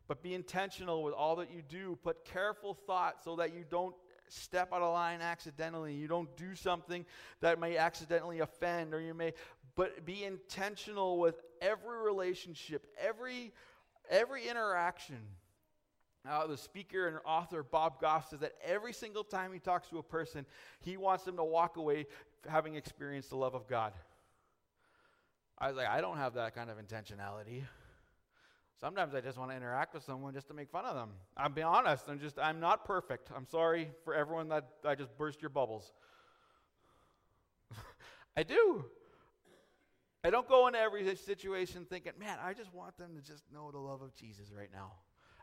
but 0.08 0.22
be 0.22 0.34
intentional 0.34 1.02
with 1.02 1.14
all 1.14 1.36
that 1.36 1.50
you 1.52 1.62
do. 1.68 1.98
Put 2.02 2.24
careful 2.24 2.74
thought 2.86 3.22
so 3.22 3.36
that 3.36 3.54
you 3.54 3.64
don't 3.68 3.94
step 4.28 4.72
out 4.72 4.82
of 4.82 4.92
line 4.92 5.20
accidentally. 5.20 5.94
You 5.94 6.08
don't 6.08 6.34
do 6.36 6.54
something 6.54 7.04
that 7.40 7.60
may 7.60 7.76
accidentally 7.76 8.40
offend, 8.40 8.94
or 8.94 9.00
you 9.00 9.14
may, 9.14 9.32
but 9.76 10.04
be 10.04 10.24
intentional 10.24 11.18
with 11.18 11.40
every 11.60 12.02
relationship, 12.02 12.86
every 12.98 13.52
every 14.10 14.48
interaction. 14.48 15.18
Uh, 16.28 16.46
the 16.46 16.56
speaker 16.56 17.06
and 17.06 17.18
author 17.26 17.62
Bob 17.62 18.00
Goff 18.00 18.30
says 18.30 18.40
that 18.40 18.52
every 18.64 18.94
single 18.94 19.24
time 19.24 19.52
he 19.52 19.58
talks 19.58 19.88
to 19.88 19.98
a 19.98 20.02
person, 20.02 20.46
he 20.80 20.96
wants 20.96 21.24
them 21.24 21.36
to 21.36 21.44
walk 21.44 21.76
away 21.76 22.06
having 22.48 22.76
experienced 22.76 23.30
the 23.30 23.36
love 23.36 23.54
of 23.54 23.66
God. 23.66 23.92
I 25.58 25.68
was 25.68 25.76
like, 25.76 25.88
I 25.88 26.00
don't 26.00 26.16
have 26.16 26.34
that 26.34 26.54
kind 26.54 26.70
of 26.70 26.78
intentionality. 26.78 27.64
Sometimes 28.80 29.14
I 29.14 29.20
just 29.20 29.38
want 29.38 29.50
to 29.50 29.56
interact 29.56 29.94
with 29.94 30.02
someone 30.02 30.34
just 30.34 30.48
to 30.48 30.54
make 30.54 30.70
fun 30.70 30.84
of 30.84 30.94
them. 30.94 31.10
I'm 31.36 31.52
being 31.52 31.66
honest. 31.66 32.04
I'm 32.08 32.18
just 32.18 32.38
I'm 32.38 32.58
not 32.58 32.84
perfect. 32.84 33.30
I'm 33.34 33.46
sorry 33.46 33.90
for 34.04 34.14
everyone 34.14 34.48
that 34.48 34.68
I 34.84 34.94
just 34.94 35.16
burst 35.16 35.40
your 35.40 35.50
bubbles. 35.50 35.92
I 38.36 38.42
do. 38.42 38.84
I 40.24 40.30
don't 40.30 40.48
go 40.48 40.66
into 40.66 40.78
every 40.78 41.16
situation 41.16 41.86
thinking, 41.88 42.12
man, 42.18 42.38
I 42.42 42.54
just 42.54 42.72
want 42.74 42.96
them 42.96 43.14
to 43.14 43.22
just 43.22 43.44
know 43.52 43.70
the 43.70 43.78
love 43.78 44.00
of 44.02 44.14
Jesus 44.14 44.50
right 44.56 44.70
now. 44.72 44.92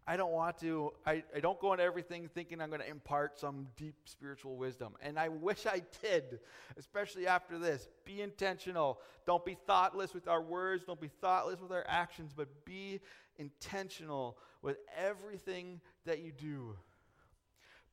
I 0.08 0.18
don't 0.18 0.32
want 0.32 0.58
to, 0.60 0.92
I, 1.06 1.24
I 1.36 1.40
don't 1.40 1.60
go 1.60 1.74
into 1.74 1.84
everything 1.84 2.28
thinking 2.34 2.60
I'm 2.60 2.70
going 2.70 2.82
to 2.82 2.90
impart 2.90 3.40
some 3.40 3.68
deep 3.78 3.96
spiritual 4.06 4.56
wisdom. 4.58 4.94
And 5.02 5.20
I 5.20 5.30
wish 5.30 5.68
I 5.68 5.84
did, 6.02 6.40
especially 6.78 7.28
after 7.28 7.60
this. 7.60 7.88
Be 8.04 8.22
intentional. 8.22 9.00
Don't 9.28 9.46
be 9.46 9.56
thoughtless 9.68 10.14
with 10.14 10.28
our 10.28 10.42
words, 10.42 10.84
don't 10.86 11.00
be 11.00 11.12
thoughtless 11.22 11.62
with 11.62 11.72
our 11.72 11.86
actions, 11.88 12.34
but 12.36 12.66
be 12.66 13.00
intentional 13.38 14.38
with 14.62 14.78
everything 14.98 15.80
that 16.06 16.20
you 16.20 16.32
do. 16.32 16.76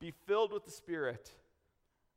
Be 0.01 0.13
filled 0.27 0.53
with 0.53 0.65
the 0.65 0.71
Spirit. 0.71 1.31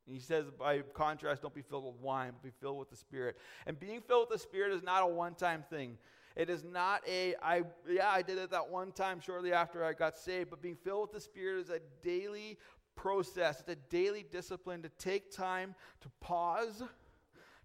he 0.05 0.19
says, 0.19 0.45
by 0.57 0.79
contrast, 0.93 1.41
don't 1.41 1.53
be 1.53 1.61
filled 1.61 1.85
with 1.85 1.95
wine, 2.01 2.31
but 2.31 2.43
be 2.43 2.55
filled 2.61 2.79
with 2.79 2.89
the 2.89 2.95
Spirit. 2.95 3.37
And 3.65 3.79
being 3.79 4.01
filled 4.01 4.29
with 4.29 4.39
the 4.39 4.43
Spirit 4.43 4.71
is 4.73 4.83
not 4.83 5.03
a 5.03 5.07
one 5.07 5.35
time 5.35 5.63
thing. 5.69 5.97
It 6.35 6.49
is 6.49 6.63
not 6.63 7.01
a, 7.07 7.35
I, 7.41 7.63
yeah, 7.89 8.09
I 8.09 8.21
did 8.21 8.37
it 8.37 8.51
that 8.51 8.69
one 8.69 8.91
time 8.91 9.19
shortly 9.19 9.53
after 9.53 9.83
I 9.83 9.93
got 9.93 10.17
saved, 10.17 10.49
but 10.49 10.61
being 10.61 10.77
filled 10.77 11.01
with 11.01 11.11
the 11.11 11.19
Spirit 11.19 11.59
is 11.59 11.69
a 11.69 11.79
daily 12.03 12.57
process. 12.95 13.59
It's 13.59 13.69
a 13.69 13.75
daily 13.89 14.25
discipline 14.29 14.81
to 14.83 14.89
take 14.97 15.31
time 15.31 15.75
to 16.01 16.09
pause, 16.19 16.83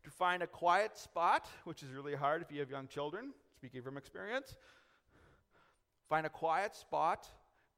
to 0.04 0.10
find 0.10 0.42
a 0.42 0.46
quiet 0.46 0.96
spot, 0.96 1.46
which 1.64 1.82
is 1.82 1.90
really 1.90 2.14
hard 2.14 2.42
if 2.42 2.50
you 2.50 2.60
have 2.60 2.70
young 2.70 2.88
children, 2.88 3.32
speaking 3.56 3.82
from 3.82 3.96
experience. 3.96 4.56
Find 6.08 6.26
a 6.26 6.30
quiet 6.30 6.74
spot, 6.76 7.28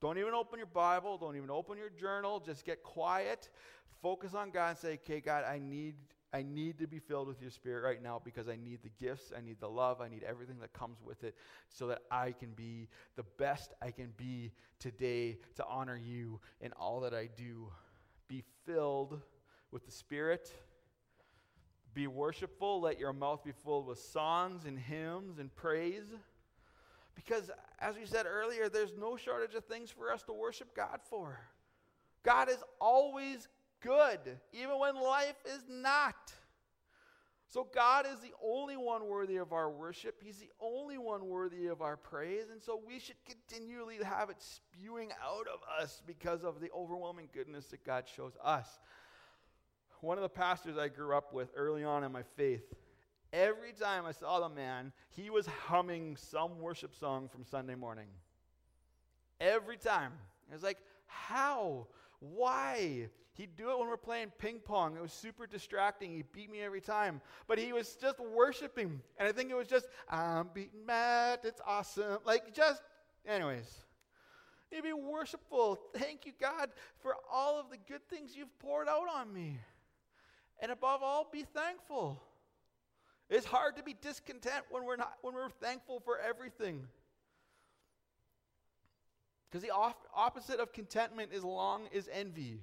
Don't 0.01 0.19
even 0.19 0.33
open 0.33 0.59
your 0.59 0.67
Bible. 0.67 1.19
Don't 1.19 1.37
even 1.37 1.51
open 1.51 1.77
your 1.77 1.91
journal. 1.91 2.39
Just 2.39 2.65
get 2.65 2.83
quiet. 2.83 3.49
Focus 4.01 4.35
on 4.35 4.51
God 4.51 4.71
and 4.71 4.79
say, 4.79 4.93
okay, 4.95 5.21
God, 5.21 5.45
I 5.45 5.59
need, 5.59 5.97
I 6.33 6.43
need 6.43 6.79
to 6.79 6.87
be 6.87 6.99
filled 6.99 7.27
with 7.27 7.41
your 7.41 7.51
spirit 7.51 7.83
right 7.83 8.03
now 8.03 8.21
because 8.23 8.49
I 8.49 8.57
need 8.57 8.81
the 8.83 8.91
gifts, 9.03 9.33
I 9.37 9.41
need 9.41 9.61
the 9.61 9.69
love, 9.69 10.01
I 10.01 10.09
need 10.09 10.23
everything 10.23 10.59
that 10.61 10.73
comes 10.75 10.99
with 11.03 11.25
it 11.25 11.35
so 11.69 11.87
that 11.87 12.03
I 12.11 12.33
can 12.33 12.51
be 12.51 12.89
the 13.17 13.25
best 13.39 13.73
I 13.81 13.91
can 13.91 14.13
be 14.17 14.53
today 14.79 15.39
to 15.57 15.65
honor 15.67 15.97
you 15.97 16.41
in 16.61 16.73
all 16.73 17.01
that 17.01 17.15
I 17.15 17.29
do. 17.35 17.73
Be 18.29 18.45
filled 18.67 19.21
with 19.71 19.87
the 19.87 19.91
Spirit. 19.91 20.53
Be 21.95 22.07
worshipful. 22.07 22.83
Let 22.83 22.99
your 22.99 23.15
mouth 23.15 23.43
be 23.43 23.53
filled 23.65 23.87
with 23.87 23.99
songs 23.99 24.67
and 24.67 24.79
hymns 24.79 25.39
and 25.39 25.55
praise. 25.55 26.05
Because, 27.15 27.51
as 27.81 27.97
we 27.97 28.05
said 28.05 28.27
earlier, 28.27 28.69
there's 28.69 28.93
no 28.97 29.17
shortage 29.17 29.55
of 29.55 29.65
things 29.65 29.91
for 29.91 30.13
us 30.13 30.23
to 30.25 30.33
worship 30.33 30.77
God 30.77 31.01
for. 31.09 31.41
God 32.23 32.51
is 32.51 32.63
always 32.81 33.49
good, 33.81 34.19
even 34.53 34.79
when 34.79 34.95
life 34.97 35.37
is 35.47 35.63
not. 35.69 36.33
So, 37.51 37.67
God 37.75 38.07
is 38.07 38.21
the 38.21 38.35
only 38.45 38.77
one 38.77 39.09
worthy 39.09 39.37
of 39.37 39.55
our 39.55 39.71
worship. 39.71 40.17
He's 40.23 40.37
the 40.37 40.51
only 40.61 40.99
one 40.99 41.27
worthy 41.27 41.69
of 41.69 41.81
our 41.81 41.97
praise. 41.97 42.51
And 42.53 42.63
so, 42.63 42.79
we 42.87 42.99
should 42.99 43.17
continually 43.27 43.97
have 44.03 44.29
it 44.29 44.37
spewing 44.39 45.13
out 45.25 45.47
of 45.47 45.61
us 45.83 46.03
because 46.07 46.45
of 46.45 46.61
the 46.61 46.71
overwhelming 46.77 47.31
goodness 47.33 47.67
that 47.69 47.85
God 47.85 48.05
shows 48.07 48.33
us. 48.45 48.79
One 50.03 50.19
of 50.19 50.23
the 50.23 50.29
pastors 50.29 50.77
I 50.77 50.89
grew 50.89 51.17
up 51.17 51.33
with 51.33 51.49
early 51.57 51.85
on 51.85 52.05
in 52.05 52.13
my 52.13 52.23
faith, 52.37 52.75
every 53.33 53.73
time 53.73 54.05
I 54.05 54.13
saw 54.13 54.41
the 54.41 54.55
man, 54.55 54.93
he 55.09 55.31
was 55.31 55.47
humming 55.47 56.17
some 56.17 56.61
worship 56.61 56.95
song 56.95 57.29
from 57.29 57.45
Sunday 57.45 57.75
morning. 57.75 58.09
Every 59.41 59.79
time. 59.79 60.13
I 60.51 60.55
was 60.55 60.63
like, 60.63 60.79
how? 61.07 61.87
Why? 62.21 63.09
He'd 63.39 63.55
do 63.57 63.71
it 63.71 63.79
when 63.79 63.87
we're 63.87 63.97
playing 63.97 64.33
ping 64.37 64.59
pong. 64.59 64.97
It 64.97 65.01
was 65.01 65.13
super 65.13 65.47
distracting. 65.47 66.11
He 66.13 66.25
beat 66.33 66.51
me 66.51 66.61
every 66.61 66.81
time. 66.81 67.21
But 67.47 67.61
he 67.61 67.73
was 67.73 67.95
just 67.95 68.19
worshiping. 68.19 69.01
And 69.17 69.29
I 69.29 69.33
think 69.33 69.53
it 69.53 69.55
was 69.55 69.69
just, 69.69 69.87
I'm 70.11 70.51
beating 70.53 70.85
Matt. 70.85 71.45
It's 71.45 71.61
awesome. 71.65 72.19
Like, 72.25 72.53
just, 72.53 72.83
anyways. 73.25 73.73
You 74.73 74.83
be 74.83 74.93
worshipful. 74.93 75.79
Thank 75.97 76.27
you, 76.27 76.33
God, 76.41 76.71
for 76.99 77.15
all 77.33 77.61
of 77.61 77.71
the 77.71 77.77
good 77.77 78.07
things 78.11 78.33
you've 78.37 78.59
poured 78.59 78.89
out 78.89 79.07
on 79.15 79.33
me. 79.33 79.61
And 80.61 80.73
above 80.73 81.05
all, 81.05 81.29
be 81.33 81.45
thankful. 81.45 82.21
It's 83.31 83.47
hard 83.47 83.77
to 83.77 83.85
be 83.85 83.95
discontent 84.03 84.65
when 84.71 84.85
we're 84.85 84.97
not 84.97 85.13
when 85.23 85.35
we're 85.35 85.49
thankful 85.49 86.01
for 86.01 86.19
everything. 86.19 86.89
Because 89.49 89.63
the 89.63 89.73
opposite 90.13 90.59
of 90.59 90.73
contentment 90.73 91.33
is 91.33 91.45
long 91.45 91.83
is 91.93 92.09
envy. 92.13 92.63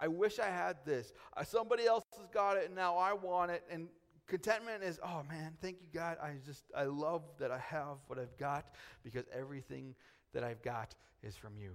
I 0.00 0.08
wish 0.08 0.38
I 0.38 0.46
had 0.46 0.76
this. 0.84 1.12
Uh, 1.36 1.44
somebody 1.44 1.86
else 1.86 2.04
has 2.18 2.26
got 2.28 2.56
it 2.56 2.66
and 2.66 2.74
now 2.74 2.96
I 2.96 3.12
want 3.12 3.50
it. 3.50 3.64
And 3.70 3.88
contentment 4.26 4.82
is, 4.82 5.00
oh 5.02 5.22
man, 5.28 5.52
thank 5.60 5.80
you, 5.80 5.88
God. 5.92 6.18
I 6.22 6.34
just, 6.44 6.64
I 6.76 6.84
love 6.84 7.22
that 7.38 7.50
I 7.50 7.58
have 7.58 7.98
what 8.06 8.18
I've 8.18 8.36
got 8.36 8.66
because 9.02 9.24
everything 9.32 9.94
that 10.32 10.44
I've 10.44 10.62
got 10.62 10.94
is 11.22 11.36
from 11.36 11.56
you. 11.56 11.72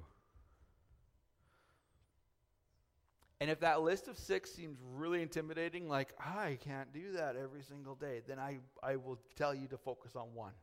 And 3.40 3.50
if 3.50 3.60
that 3.62 3.82
list 3.82 4.08
of 4.08 4.20
six 4.20 4.52
seems 4.52 4.78
really 4.94 5.24
intimidating, 5.24 5.90
like, 5.90 6.14
I 6.20 6.60
can't 6.64 6.94
do 6.94 7.14
that 7.14 7.36
every 7.36 7.64
single 7.64 7.96
day, 7.96 8.22
then 8.28 8.38
I, 8.38 8.60
I 8.84 8.98
will 8.98 9.18
tell 9.36 9.56
you 9.56 9.68
to 9.70 9.78
focus 9.80 10.16
on 10.16 10.28
one. 10.36 10.54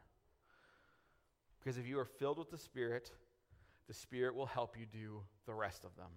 Because 1.59 1.77
if 1.77 1.89
you 1.89 1.99
are 1.99 2.05
filled 2.05 2.39
with 2.39 2.53
the 2.53 2.57
Spirit, 2.57 3.11
the 3.89 3.95
Spirit 3.95 4.37
will 4.37 4.47
help 4.47 4.79
you 4.79 4.87
do 4.87 5.23
the 5.45 5.55
rest 5.55 5.85
of 5.85 5.97
them. 5.97 6.11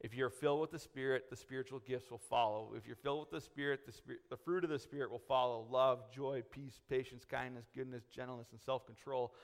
If 0.00 0.14
you're 0.14 0.30
filled 0.30 0.60
with 0.60 0.70
the 0.70 0.78
Spirit, 0.78 1.28
the 1.28 1.36
spiritual 1.36 1.80
gifts 1.80 2.10
will 2.10 2.18
follow. 2.18 2.72
If 2.74 2.86
you're 2.86 2.96
filled 2.96 3.20
with 3.20 3.30
the 3.30 3.40
Spirit, 3.40 3.84
the, 3.84 3.92
spirit, 3.92 4.20
the 4.30 4.36
fruit 4.36 4.64
of 4.64 4.70
the 4.70 4.78
Spirit 4.78 5.10
will 5.10 5.18
follow 5.18 5.66
love, 5.70 6.10
joy, 6.10 6.42
peace, 6.50 6.80
patience, 6.88 7.24
kindness, 7.24 7.66
goodness, 7.74 8.04
gentleness, 8.06 8.48
and 8.52 8.60
self 8.60 8.86
control. 8.86 9.34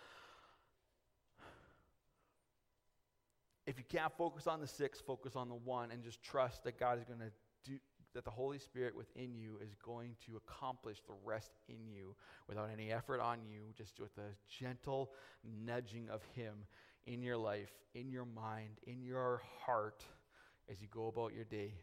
if 3.67 3.79
you 3.79 3.85
can't 3.89 4.13
focus 4.17 4.47
on 4.47 4.61
the 4.61 4.67
six, 4.67 5.01
focus 5.01 5.37
on 5.37 5.49
the 5.49 5.55
one 5.55 5.91
and 5.91 6.03
just 6.03 6.23
trust 6.23 6.65
that 6.65 6.79
God 6.79 6.99
is 6.99 7.05
going 7.05 7.19
to 7.19 7.33
do, 7.69 7.79
that 8.15 8.25
the 8.25 8.31
Holy 8.31 8.59
Spirit 8.59 8.97
within 8.97 9.35
you 9.35 9.59
is 9.63 9.75
going 9.85 10.17
to 10.25 10.37
accomplish 10.37 10.99
the 11.07 11.15
rest 11.25 11.53
in 11.69 11.87
you 11.87 12.15
without 12.49 12.71
any 12.73 12.93
effort 12.93 13.21
on 13.21 13.41
you, 13.45 13.61
just 13.77 14.01
with 14.01 14.15
the 14.15 14.31
gentle 14.49 15.11
nudging 15.65 16.09
of 16.09 16.23
Him 16.35 16.55
in 17.07 17.23
your 17.23 17.37
life, 17.37 17.73
in 17.95 18.11
your 18.11 18.25
mind, 18.25 18.79
in 18.87 19.03
your 19.03 19.43
heart 19.65 20.05
as 20.71 20.81
you 20.81 20.89
go 20.91 21.07
about 21.09 21.35
your 21.35 21.45
day. 21.45 21.75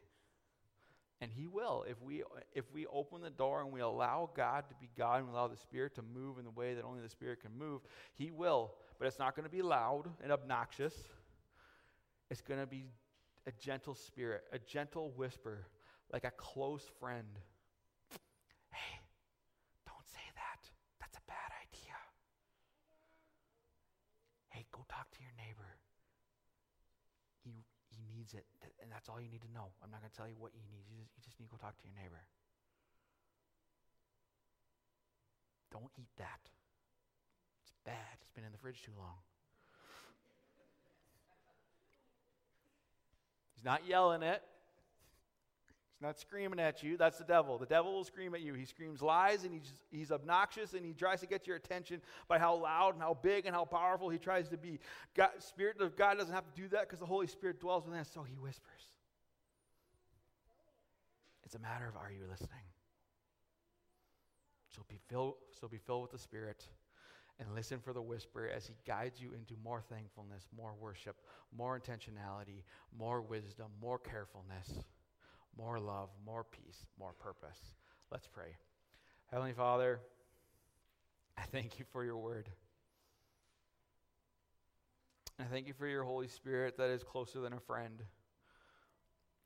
And 1.22 1.32
He 1.32 1.48
will. 1.48 1.86
If 1.88 2.02
we, 2.02 2.24
if 2.54 2.66
we 2.74 2.86
open 2.88 3.22
the 3.22 3.30
door 3.30 3.62
and 3.62 3.72
we 3.72 3.80
allow 3.80 4.30
God 4.36 4.66
to 4.70 4.76
be 4.80 4.90
God 4.98 5.22
and 5.22 5.30
allow 5.30 5.48
the 5.48 5.58
Spirit 5.58 5.96
to 5.96 6.02
move 6.02 6.38
in 6.38 6.44
the 6.44 6.52
way 6.52 6.74
that 6.74 6.84
only 6.84 7.02
the 7.02 7.10
Spirit 7.10 7.42
can 7.42 7.58
move, 7.58 7.82
He 8.14 8.32
will. 8.32 8.74
But 9.00 9.08
it's 9.08 9.20
not 9.20 9.36
going 9.36 9.46
to 9.46 9.52
be 9.52 9.62
loud 9.62 10.10
and 10.22 10.32
obnoxious. 10.32 10.94
It's 12.30 12.42
going 12.42 12.60
to 12.60 12.66
be 12.66 12.88
a 13.46 13.52
gentle 13.52 13.96
spirit, 13.96 14.44
a 14.52 14.60
gentle 14.60 15.12
whisper, 15.16 15.68
like 16.12 16.24
a 16.24 16.32
close 16.32 16.84
friend. 17.00 17.28
Hey, 18.72 19.00
don't 19.86 20.08
say 20.08 20.26
that. 20.36 20.70
That's 21.00 21.18
a 21.18 21.26
bad 21.28 21.52
idea. 21.62 21.96
Hey, 24.50 24.66
go 24.72 24.86
talk 24.90 25.12
to 25.12 25.22
your 25.22 25.34
neighbor. 25.38 25.78
Needs 28.24 28.36
it, 28.36 28.46
and 28.80 28.90
that's 28.90 29.10
all 29.10 29.20
you 29.20 29.28
need 29.28 29.42
to 29.42 29.52
know. 29.52 29.76
I'm 29.84 29.92
not 29.92 30.00
going 30.00 30.10
to 30.10 30.16
tell 30.16 30.30
you 30.30 30.40
what. 30.40 30.56
You 30.56 30.64
just, 30.64 30.88
you 30.88 31.04
just 31.28 31.36
need 31.44 31.48
to 31.48 31.52
go 31.52 31.58
talk 31.60 31.76
to 31.76 31.84
your 31.84 31.92
neighbor. 32.02 32.24
Don't 35.74 35.92
eat 36.00 36.08
that. 36.16 36.40
It's 37.68 37.76
bad. 37.84 38.16
It's 38.22 38.32
been 38.32 38.46
in 38.46 38.54
the 38.54 38.58
fridge 38.58 38.80
too 38.82 38.96
long. 38.96 39.20
He's 43.58 43.66
not 43.66 43.84
yelling 43.86 44.24
it. 44.24 44.42
He's 45.96 46.02
not 46.02 46.20
screaming 46.20 46.60
at 46.60 46.82
you. 46.82 46.98
That's 46.98 47.18
the 47.18 47.24
devil. 47.24 47.58
The 47.58 47.66
devil 47.66 47.94
will 47.94 48.04
scream 48.04 48.34
at 48.34 48.42
you. 48.42 48.54
He 48.54 48.66
screams 48.66 49.02
lies 49.02 49.44
and 49.44 49.54
he's, 49.54 49.74
he's 49.92 50.12
obnoxious 50.12 50.74
and 50.74 50.86
he 50.86 50.94
tries 50.94 51.20
to 51.22 51.28
get 51.28 51.46
your 51.46 51.56
attention 51.56 52.02
by 52.28 52.40
how 52.40 52.56
loud 52.56 52.96
and 52.96 53.02
how 53.02 53.18
big 53.22 53.46
and 53.46 53.56
how 53.56 53.66
powerful 53.66 54.10
he 54.10 54.18
tries 54.18 54.50
to 54.50 54.58
be. 54.58 54.80
God, 55.16 55.30
Spirit 55.40 55.80
of 55.82 55.96
God 55.96 56.18
doesn't 56.18 56.34
have 56.34 56.46
to 56.46 56.62
do 56.62 56.68
that 56.70 56.82
because 56.82 57.00
the 57.00 57.06
Holy 57.06 57.28
Spirit 57.28 57.60
dwells 57.60 57.86
within 57.86 58.00
us, 58.00 58.10
so 58.12 58.24
he 58.24 58.36
whispers. 58.36 58.90
It's 61.46 61.56
a 61.56 61.60
matter 61.60 61.88
of 61.88 61.96
are 61.96 62.12
you 62.12 62.26
listening? 62.30 62.50
So 64.76 64.82
be 64.90 64.98
filled, 65.08 65.36
so 65.52 65.68
be 65.68 65.78
filled 65.78 66.02
with 66.02 66.12
the 66.12 66.18
Spirit 66.18 66.66
and 67.40 67.54
listen 67.54 67.80
for 67.80 67.94
the 67.94 68.02
whisper 68.02 68.50
as 68.54 68.66
He 68.68 68.76
guides 68.86 69.22
you 69.22 69.34
into 69.34 69.56
more 69.64 69.82
thankfulness, 69.82 70.48
more 70.56 70.74
worship, 70.80 71.18
more 71.56 71.80
intentionality, 71.80 72.64
more 72.98 73.22
wisdom, 73.22 73.68
more 73.82 74.00
carefulness, 74.00 74.84
more 75.58 75.80
love, 75.80 76.10
more 76.26 76.44
peace, 76.44 76.86
more 77.00 77.14
purpose. 77.14 77.60
Let's 78.12 78.28
pray. 78.28 78.56
Heavenly 79.32 79.54
Father, 79.54 80.00
I 81.38 81.44
thank 81.44 81.80
you 81.80 81.86
for 81.92 82.04
your 82.04 82.18
word. 82.18 82.50
I 85.40 85.44
thank 85.46 85.68
you 85.68 85.74
for 85.74 85.88
your 85.88 86.04
Holy 86.04 86.28
Spirit 86.28 86.78
that 86.78 86.90
is 86.90 87.04
closer 87.04 87.40
than 87.40 87.54
a 87.54 87.60
friend 87.60 88.04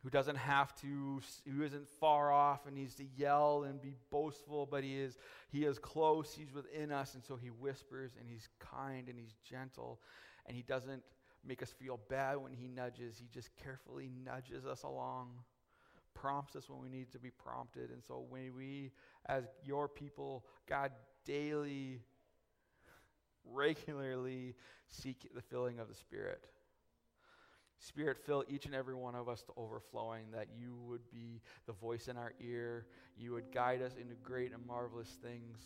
who 0.03 0.09
doesn't 0.09 0.35
have 0.35 0.75
to 0.81 1.21
who 1.45 1.63
isn't 1.63 1.87
far 1.99 2.31
off 2.31 2.65
and 2.65 2.75
needs 2.75 2.95
to 2.95 3.05
yell 3.15 3.63
and 3.63 3.81
be 3.81 3.93
boastful 4.11 4.65
but 4.65 4.83
he 4.83 4.95
is 4.97 5.17
he 5.49 5.65
is 5.65 5.79
close 5.79 6.33
he's 6.33 6.53
within 6.53 6.91
us 6.91 7.15
and 7.15 7.23
so 7.23 7.35
he 7.35 7.47
whispers 7.47 8.11
and 8.19 8.29
he's 8.29 8.47
kind 8.59 9.09
and 9.09 9.17
he's 9.17 9.35
gentle 9.43 9.99
and 10.45 10.55
he 10.55 10.61
doesn't 10.61 11.03
make 11.45 11.61
us 11.61 11.71
feel 11.71 11.99
bad 12.09 12.37
when 12.37 12.53
he 12.53 12.67
nudges 12.67 13.17
he 13.17 13.27
just 13.33 13.49
carefully 13.61 14.09
nudges 14.23 14.65
us 14.65 14.83
along 14.83 15.29
prompts 16.19 16.55
us 16.55 16.69
when 16.69 16.81
we 16.81 16.89
need 16.89 17.11
to 17.11 17.19
be 17.19 17.29
prompted 17.29 17.91
and 17.91 18.03
so 18.03 18.25
when 18.29 18.53
we 18.55 18.91
as 19.27 19.43
your 19.63 19.87
people 19.87 20.45
god 20.67 20.91
daily 21.25 22.01
regularly 23.45 24.55
seek 24.87 25.29
the 25.35 25.41
filling 25.41 25.79
of 25.79 25.87
the 25.87 25.95
spirit 25.95 26.49
Spirit, 27.79 28.17
fill 28.25 28.43
each 28.49 28.65
and 28.65 28.73
every 28.73 28.95
one 28.95 29.13
of 29.13 29.29
us 29.29 29.43
to 29.43 29.51
overflowing, 29.55 30.25
that 30.33 30.47
you 30.57 30.75
would 30.87 31.11
be 31.11 31.41
the 31.67 31.73
voice 31.73 32.07
in 32.07 32.17
our 32.17 32.33
ear. 32.41 32.87
You 33.15 33.33
would 33.33 33.51
guide 33.51 33.83
us 33.83 33.93
into 34.01 34.15
great 34.23 34.51
and 34.51 34.65
marvelous 34.65 35.17
things. 35.21 35.59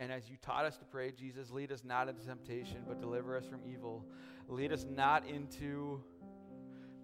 And 0.00 0.12
as 0.12 0.28
you 0.28 0.36
taught 0.42 0.66
us 0.66 0.76
to 0.78 0.84
pray, 0.84 1.12
Jesus, 1.12 1.50
lead 1.50 1.72
us 1.72 1.82
not 1.82 2.08
into 2.08 2.26
temptation, 2.26 2.78
but 2.86 3.00
deliver 3.00 3.36
us 3.38 3.46
from 3.46 3.60
evil. 3.66 4.04
Lead 4.48 4.72
us 4.72 4.84
not 4.90 5.26
into 5.26 6.02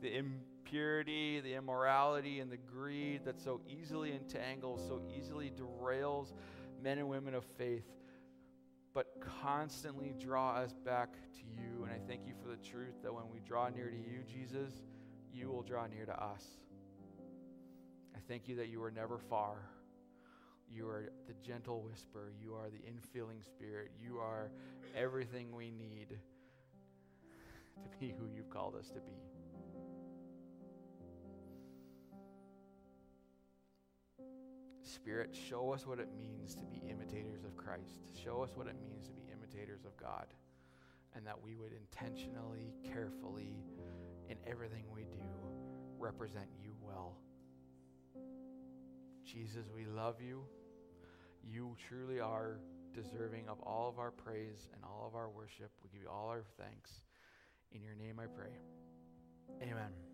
the 0.01 0.17
impurity, 0.17 1.41
the 1.41 1.55
immorality, 1.55 2.41
and 2.41 2.51
the 2.51 2.57
greed 2.57 3.25
that 3.25 3.41
so 3.41 3.61
easily 3.69 4.13
entangles, 4.13 4.87
so 4.87 5.03
easily 5.17 5.51
derails 5.51 6.33
men 6.83 6.99
and 6.99 7.09
women 7.09 7.35
of 7.35 7.45
faith. 7.59 7.85
but 8.93 9.07
constantly 9.43 10.15
draw 10.19 10.57
us 10.57 10.73
back 10.85 11.13
to 11.33 11.43
you. 11.47 11.85
And 11.85 11.93
I 11.93 11.99
thank 12.09 12.27
you 12.27 12.35
for 12.43 12.49
the 12.49 12.57
truth 12.57 12.95
that 13.03 13.15
when 13.15 13.25
we 13.33 13.41
draw 13.41 13.69
near 13.69 13.89
to 13.89 13.97
you, 13.97 14.23
Jesus, 14.27 14.73
you 15.33 15.49
will 15.49 15.63
draw 15.63 15.87
near 15.87 16.05
to 16.07 16.23
us. 16.23 16.45
I 18.15 18.19
thank 18.29 18.49
you 18.49 18.57
that 18.57 18.69
you 18.69 18.83
are 18.83 18.91
never 18.91 19.19
far. 19.19 19.59
You 20.69 20.89
are 20.89 21.11
the 21.27 21.35
gentle 21.47 21.83
whisper. 21.83 22.33
You 22.41 22.55
are 22.55 22.69
the 22.69 22.79
infilling 22.79 23.45
spirit. 23.45 23.93
You 24.01 24.19
are 24.19 24.51
everything 24.97 25.55
we 25.55 25.71
need 25.71 26.09
to 27.83 27.99
be 27.99 28.15
who 28.19 28.27
you've 28.35 28.51
called 28.51 28.75
us 28.75 28.89
to 28.89 29.01
be. 29.01 29.40
Spirit, 34.91 35.35
show 35.49 35.73
us 35.73 35.87
what 35.87 35.99
it 35.99 36.09
means 36.17 36.55
to 36.57 36.65
be 36.65 36.83
imitators 36.89 37.45
of 37.45 37.57
Christ. 37.57 38.01
Show 38.25 38.43
us 38.43 38.51
what 38.55 38.67
it 38.67 38.77
means 38.83 39.07
to 39.07 39.13
be 39.13 39.23
imitators 39.33 39.85
of 39.85 39.97
God. 39.97 40.27
And 41.15 41.27
that 41.27 41.41
we 41.43 41.57
would 41.57 41.73
intentionally, 41.73 42.75
carefully, 42.85 43.65
in 44.29 44.37
everything 44.47 44.85
we 44.93 45.03
do, 45.03 45.27
represent 45.99 46.47
you 46.63 46.73
well. 46.83 47.17
Jesus, 49.25 49.67
we 49.75 49.85
love 49.87 50.17
you. 50.21 50.43
You 51.43 51.77
truly 51.89 52.21
are 52.21 52.59
deserving 52.93 53.49
of 53.49 53.61
all 53.61 53.89
of 53.89 53.99
our 53.99 54.11
praise 54.11 54.69
and 54.75 54.83
all 54.85 55.07
of 55.07 55.15
our 55.15 55.31
worship. 55.31 55.71
We 55.83 55.91
give 55.91 56.03
you 56.03 56.09
all 56.09 56.29
our 56.29 56.43
thanks. 56.59 57.03
In 57.73 57.83
your 57.83 57.95
name 57.95 58.21
I 58.21 58.27
pray. 58.27 58.57
Amen. 59.63 60.10